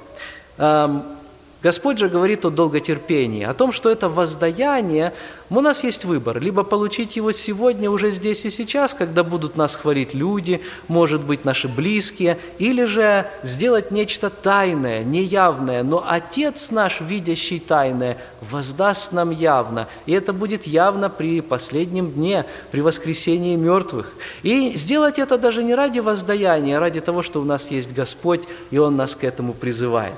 Господь 1.67 1.99
же 1.99 2.07
говорит 2.07 2.45
о 2.45 2.49
долготерпении, 2.49 3.43
о 3.43 3.53
том, 3.53 3.73
что 3.73 3.89
это 3.89 4.07
воздаяние, 4.07 5.11
у 5.49 5.59
нас 5.59 5.83
есть 5.83 6.05
выбор, 6.05 6.39
либо 6.39 6.63
получить 6.63 7.17
его 7.17 7.33
сегодня, 7.33 7.91
уже 7.91 8.09
здесь 8.09 8.45
и 8.45 8.49
сейчас, 8.49 8.93
когда 8.93 9.21
будут 9.21 9.57
нас 9.57 9.75
хвалить 9.75 10.13
люди, 10.13 10.61
может 10.87 11.19
быть, 11.23 11.43
наши 11.43 11.67
близкие, 11.67 12.37
или 12.57 12.85
же 12.85 13.29
сделать 13.43 13.91
нечто 13.91 14.29
тайное, 14.29 15.03
неявное, 15.03 15.83
но 15.83 16.05
Отец 16.07 16.71
наш, 16.71 17.01
видящий 17.01 17.59
тайное, 17.59 18.17
воздаст 18.39 19.11
нам 19.11 19.31
явно, 19.31 19.89
и 20.05 20.13
это 20.13 20.31
будет 20.31 20.67
явно 20.67 21.09
при 21.09 21.41
последнем 21.41 22.11
дне, 22.11 22.45
при 22.71 22.79
воскресении 22.79 23.57
мертвых. 23.57 24.13
И 24.41 24.71
сделать 24.77 25.19
это 25.19 25.37
даже 25.37 25.63
не 25.63 25.75
ради 25.75 25.99
воздаяния, 25.99 26.77
а 26.77 26.79
ради 26.79 27.01
того, 27.01 27.23
что 27.23 27.41
у 27.41 27.43
нас 27.43 27.71
есть 27.71 27.93
Господь, 27.93 28.43
и 28.71 28.77
Он 28.77 28.95
нас 28.95 29.17
к 29.17 29.25
этому 29.25 29.51
призывает. 29.51 30.15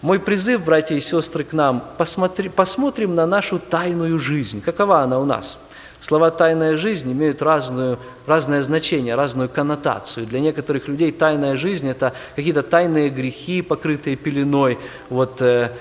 Мой 0.00 0.20
призыв, 0.20 0.64
братья 0.64 0.94
и 0.94 1.00
сестры, 1.00 1.42
к 1.42 1.52
нам, 1.52 1.82
посмотри, 1.96 2.48
посмотрим 2.48 3.16
на 3.16 3.26
нашу 3.26 3.58
тайную 3.58 4.20
жизнь. 4.20 4.60
Какова 4.60 5.00
она 5.00 5.18
у 5.18 5.24
нас? 5.24 5.58
Слова 6.00 6.30
«тайная 6.30 6.76
жизнь» 6.76 7.10
имеют 7.10 7.42
разную, 7.42 7.98
разное 8.24 8.62
значение, 8.62 9.16
разную 9.16 9.48
коннотацию. 9.48 10.26
Для 10.26 10.38
некоторых 10.38 10.86
людей 10.86 11.10
тайная 11.10 11.56
жизнь– 11.56 11.88
это 11.90 12.12
какие-то 12.36 12.62
тайные 12.62 13.08
грехи, 13.08 13.60
покрытые 13.62 14.14
пеленой, 14.14 14.78
вот, 15.10 15.42
э, 15.42 15.72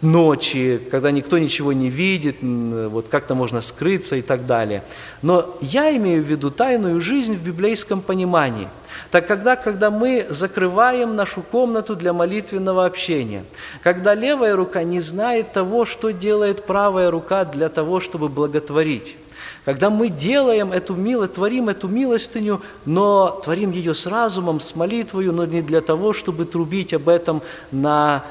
ночи, 0.00 0.80
когда 0.90 1.10
никто 1.10 1.38
ничего 1.38 1.72
не 1.72 1.90
видит, 1.90 2.36
вот 2.42 3.08
как-то 3.08 3.34
можно 3.34 3.60
скрыться 3.60 4.16
и 4.16 4.22
так 4.22 4.46
далее. 4.46 4.82
Но 5.22 5.56
я 5.60 5.94
имею 5.96 6.22
в 6.22 6.26
виду 6.26 6.50
тайную 6.50 7.00
жизнь 7.00 7.34
в 7.36 7.42
библейском 7.42 8.00
понимании. 8.00 8.68
Так 9.10 9.26
когда, 9.26 9.56
когда 9.56 9.90
мы 9.90 10.26
закрываем 10.28 11.16
нашу 11.16 11.42
комнату 11.42 11.96
для 11.96 12.12
молитвенного 12.12 12.86
общения, 12.86 13.44
когда 13.82 14.14
левая 14.14 14.54
рука 14.54 14.84
не 14.84 15.00
знает 15.00 15.52
того, 15.52 15.84
что 15.84 16.10
делает 16.10 16.64
правая 16.64 17.10
рука 17.10 17.44
для 17.44 17.68
того, 17.68 18.00
чтобы 18.00 18.28
благотворить, 18.28 19.16
когда 19.64 19.88
мы 19.88 20.08
делаем 20.08 20.72
эту 20.72 20.94
милость, 20.94 21.34
творим 21.34 21.70
эту 21.70 21.88
милостыню, 21.88 22.60
но 22.84 23.40
творим 23.42 23.70
ее 23.70 23.94
с 23.94 24.06
разумом, 24.06 24.60
с 24.60 24.76
молитвою, 24.76 25.32
но 25.32 25.46
не 25.46 25.62
для 25.62 25.80
того, 25.80 26.12
чтобы 26.12 26.44
трубить 26.44 26.92
об 26.92 27.08
этом 27.08 27.40
на 27.72 28.24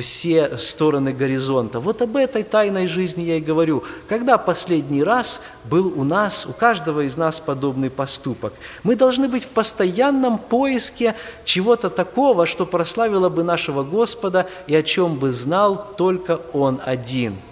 все 0.00 0.56
стороны 0.58 1.12
горизонта. 1.12 1.80
Вот 1.80 2.02
об 2.02 2.16
этой 2.16 2.42
тайной 2.42 2.86
жизни 2.86 3.22
я 3.22 3.36
и 3.36 3.40
говорю. 3.40 3.84
Когда 4.08 4.38
последний 4.38 5.02
раз 5.02 5.40
был 5.64 5.92
у 5.96 6.04
нас, 6.04 6.46
у 6.46 6.52
каждого 6.52 7.00
из 7.00 7.16
нас 7.16 7.40
подобный 7.40 7.90
поступок? 7.90 8.52
Мы 8.82 8.96
должны 8.96 9.28
быть 9.28 9.44
в 9.44 9.48
постоянном 9.48 10.38
поиске 10.38 11.14
чего-то 11.44 11.90
такого, 11.90 12.46
что 12.46 12.66
прославило 12.66 13.28
бы 13.28 13.42
нашего 13.42 13.82
Господа 13.82 14.46
и 14.66 14.74
о 14.74 14.82
чем 14.82 15.16
бы 15.16 15.32
знал 15.32 15.94
только 15.96 16.40
Он 16.52 16.80
один– 16.84 17.36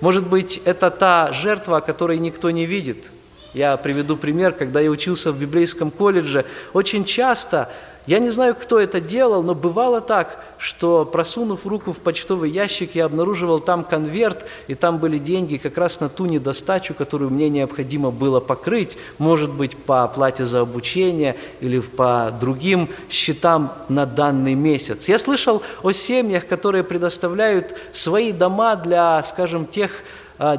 может 0.00 0.26
быть, 0.26 0.60
это 0.64 0.90
та 0.90 1.32
жертва, 1.32 1.80
которой 1.80 2.18
никто 2.18 2.50
не 2.50 2.64
видит. 2.64 3.10
Я 3.52 3.76
приведу 3.76 4.16
пример, 4.16 4.52
когда 4.52 4.80
я 4.80 4.90
учился 4.90 5.32
в 5.32 5.38
библейском 5.38 5.90
колледже, 5.90 6.46
очень 6.72 7.04
часто 7.04 7.70
я 8.10 8.18
не 8.18 8.30
знаю, 8.30 8.56
кто 8.56 8.80
это 8.80 9.00
делал, 9.00 9.44
но 9.44 9.54
бывало 9.54 10.00
так, 10.00 10.44
что 10.58 11.04
просунув 11.04 11.64
руку 11.64 11.92
в 11.92 11.98
почтовый 11.98 12.50
ящик, 12.50 12.96
я 12.96 13.04
обнаруживал 13.04 13.60
там 13.60 13.84
конверт, 13.84 14.46
и 14.66 14.74
там 14.74 14.98
были 14.98 15.16
деньги 15.16 15.58
как 15.58 15.78
раз 15.78 16.00
на 16.00 16.08
ту 16.08 16.26
недостачу, 16.26 16.92
которую 16.92 17.30
мне 17.30 17.48
необходимо 17.48 18.10
было 18.10 18.40
покрыть, 18.40 18.98
может 19.18 19.52
быть, 19.52 19.76
по 19.76 20.02
оплате 20.02 20.44
за 20.44 20.62
обучение 20.62 21.36
или 21.60 21.78
по 21.78 22.34
другим 22.40 22.88
счетам 23.08 23.72
на 23.88 24.06
данный 24.06 24.54
месяц. 24.54 25.08
Я 25.08 25.16
слышал 25.16 25.62
о 25.84 25.92
семьях, 25.92 26.48
которые 26.48 26.82
предоставляют 26.82 27.76
свои 27.92 28.32
дома 28.32 28.74
для, 28.74 29.22
скажем, 29.22 29.66
тех 29.66 29.92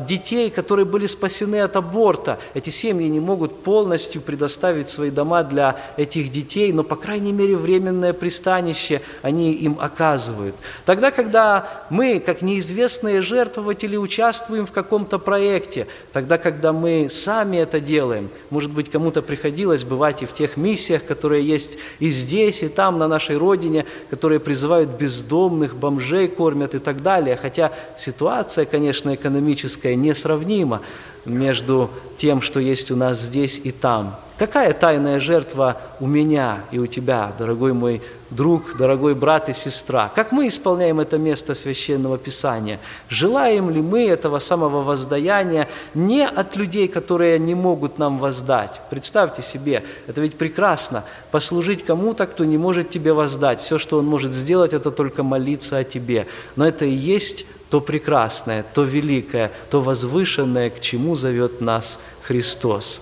детей, 0.08 0.52
которые 0.52 0.86
были 0.86 1.08
спасены 1.08 1.62
от 1.62 1.76
аборта. 1.76 2.38
Эти 2.54 2.70
семьи 2.70 3.08
не 3.08 3.20
могут 3.20 3.64
полностью 3.64 4.22
предоставить 4.22 4.90
свои 4.90 5.10
дома 5.10 5.44
для 5.44 5.76
этих 5.98 6.32
детей, 6.32 6.72
но, 6.72 6.84
по 6.84 6.96
крайней 6.96 7.32
мере, 7.32 7.56
временное 7.56 8.14
пристанище 8.14 9.02
они 9.24 9.54
им 9.54 9.78
оказывают. 9.80 10.56
Тогда, 10.86 11.10
когда 11.10 11.68
мы, 11.90 12.20
как 12.20 12.44
неизвестные 12.44 13.24
жертвователи, 13.24 13.98
участвуем 13.98 14.68
в 14.68 14.72
каком-то 14.72 15.18
проекте, 15.18 15.88
тогда, 16.14 16.38
когда 16.38 16.74
мы 16.74 17.08
сами 17.10 17.58
это 17.58 17.80
делаем, 17.80 18.30
может 18.52 18.70
быть, 18.70 18.92
кому-то 18.92 19.24
приходилось 19.24 19.84
бывать 19.84 20.22
и 20.22 20.28
в 20.28 20.34
тех 20.34 20.58
миссиях, 20.58 21.06
которые 21.06 21.44
есть 21.44 21.80
и 22.00 22.12
здесь, 22.12 22.62
и 22.62 22.68
там, 22.68 23.00
на 23.00 23.08
нашей 23.08 23.38
родине, 23.38 23.86
которые 24.12 24.40
призывают 24.40 24.90
бездомных, 24.90 25.76
бомжей 25.76 26.28
кормят 26.28 26.76
и 26.76 26.80
так 26.80 27.02
далее. 27.02 27.36
Хотя 27.36 27.72
ситуация, 27.98 28.66
конечно, 28.66 29.16
экономическая, 29.16 29.71
физическое 29.72 29.96
несравнимо 29.96 30.82
между 31.26 31.90
тем, 32.18 32.42
что 32.42 32.60
есть 32.60 32.92
у 32.92 32.96
нас 32.96 33.20
здесь 33.20 33.62
и 33.64 33.72
там. 33.72 34.16
Какая 34.38 34.74
тайная 34.74 35.20
жертва 35.20 35.78
у 36.00 36.08
меня 36.08 36.64
и 36.72 36.80
у 36.80 36.88
тебя, 36.88 37.32
дорогой 37.38 37.74
мой 37.74 38.02
друг, 38.32 38.76
дорогой 38.76 39.14
брат 39.14 39.50
и 39.50 39.54
сестра? 39.54 40.12
Как 40.16 40.32
мы 40.32 40.48
исполняем 40.48 41.00
это 41.00 41.20
место 41.20 41.54
Священного 41.54 42.18
Писания? 42.18 42.80
Желаем 43.08 43.70
ли 43.70 43.82
мы 43.82 44.08
этого 44.08 44.40
самого 44.40 44.82
воздаяния 44.82 45.68
не 45.94 46.26
от 46.26 46.56
людей, 46.56 46.88
которые 46.88 47.38
не 47.38 47.54
могут 47.54 48.00
нам 48.00 48.18
воздать? 48.18 48.82
Представьте 48.90 49.44
себе, 49.44 49.84
это 50.08 50.22
ведь 50.22 50.36
прекрасно, 50.40 51.04
послужить 51.30 51.86
кому-то, 51.86 52.26
кто 52.26 52.44
не 52.44 52.58
может 52.58 52.90
тебе 52.90 53.14
воздать. 53.14 53.62
Все, 53.62 53.78
что 53.78 54.00
он 54.00 54.08
может 54.08 54.34
сделать, 54.34 54.74
это 54.74 54.90
только 54.90 55.22
молиться 55.22 55.78
о 55.78 55.84
тебе. 55.84 56.26
Но 56.56 56.68
это 56.68 56.86
и 56.86 56.96
есть 56.96 57.46
то 57.72 57.80
прекрасное, 57.80 58.64
то 58.64 58.84
великое, 58.84 59.50
то 59.70 59.82
возвышенное, 59.82 60.70
к 60.70 60.82
чему 60.82 61.16
зовет 61.16 61.62
нас 61.62 62.02
Христос. 62.22 63.00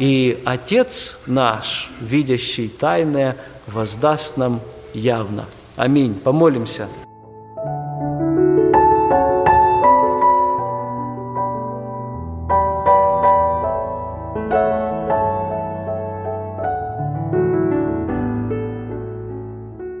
И 0.00 0.42
Отец 0.44 1.20
наш, 1.26 1.90
видящий 2.00 2.68
тайное, 2.68 3.36
воздаст 3.68 4.36
нам 4.36 4.60
явно. 4.92 5.46
Аминь. 5.76 6.14
Помолимся. 6.14 6.88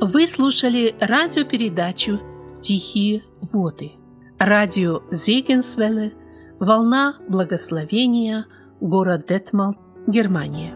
Вы 0.00 0.26
слушали 0.26 0.96
радиопередачу 0.98 2.18
«Тихие 2.60 3.22
воды». 3.40 3.99
Радио 4.40 5.02
Зегенсвелле, 5.10 6.14
Волна 6.58 7.16
Благословения, 7.28 8.46
город 8.80 9.26
Детмалт, 9.28 9.76
Германия. 10.06 10.74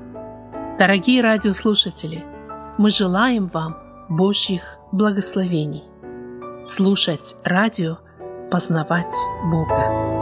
Дорогие 0.79 1.23
радиослушатели, 1.23 2.23
мы 2.77 2.91
желаем 2.91 3.47
вам 3.47 3.79
Божьих 4.11 4.77
благословений. 4.93 5.85
Слушать 6.67 7.37
радио, 7.43 8.01
познавать 8.51 9.15
Бога. 9.51 10.14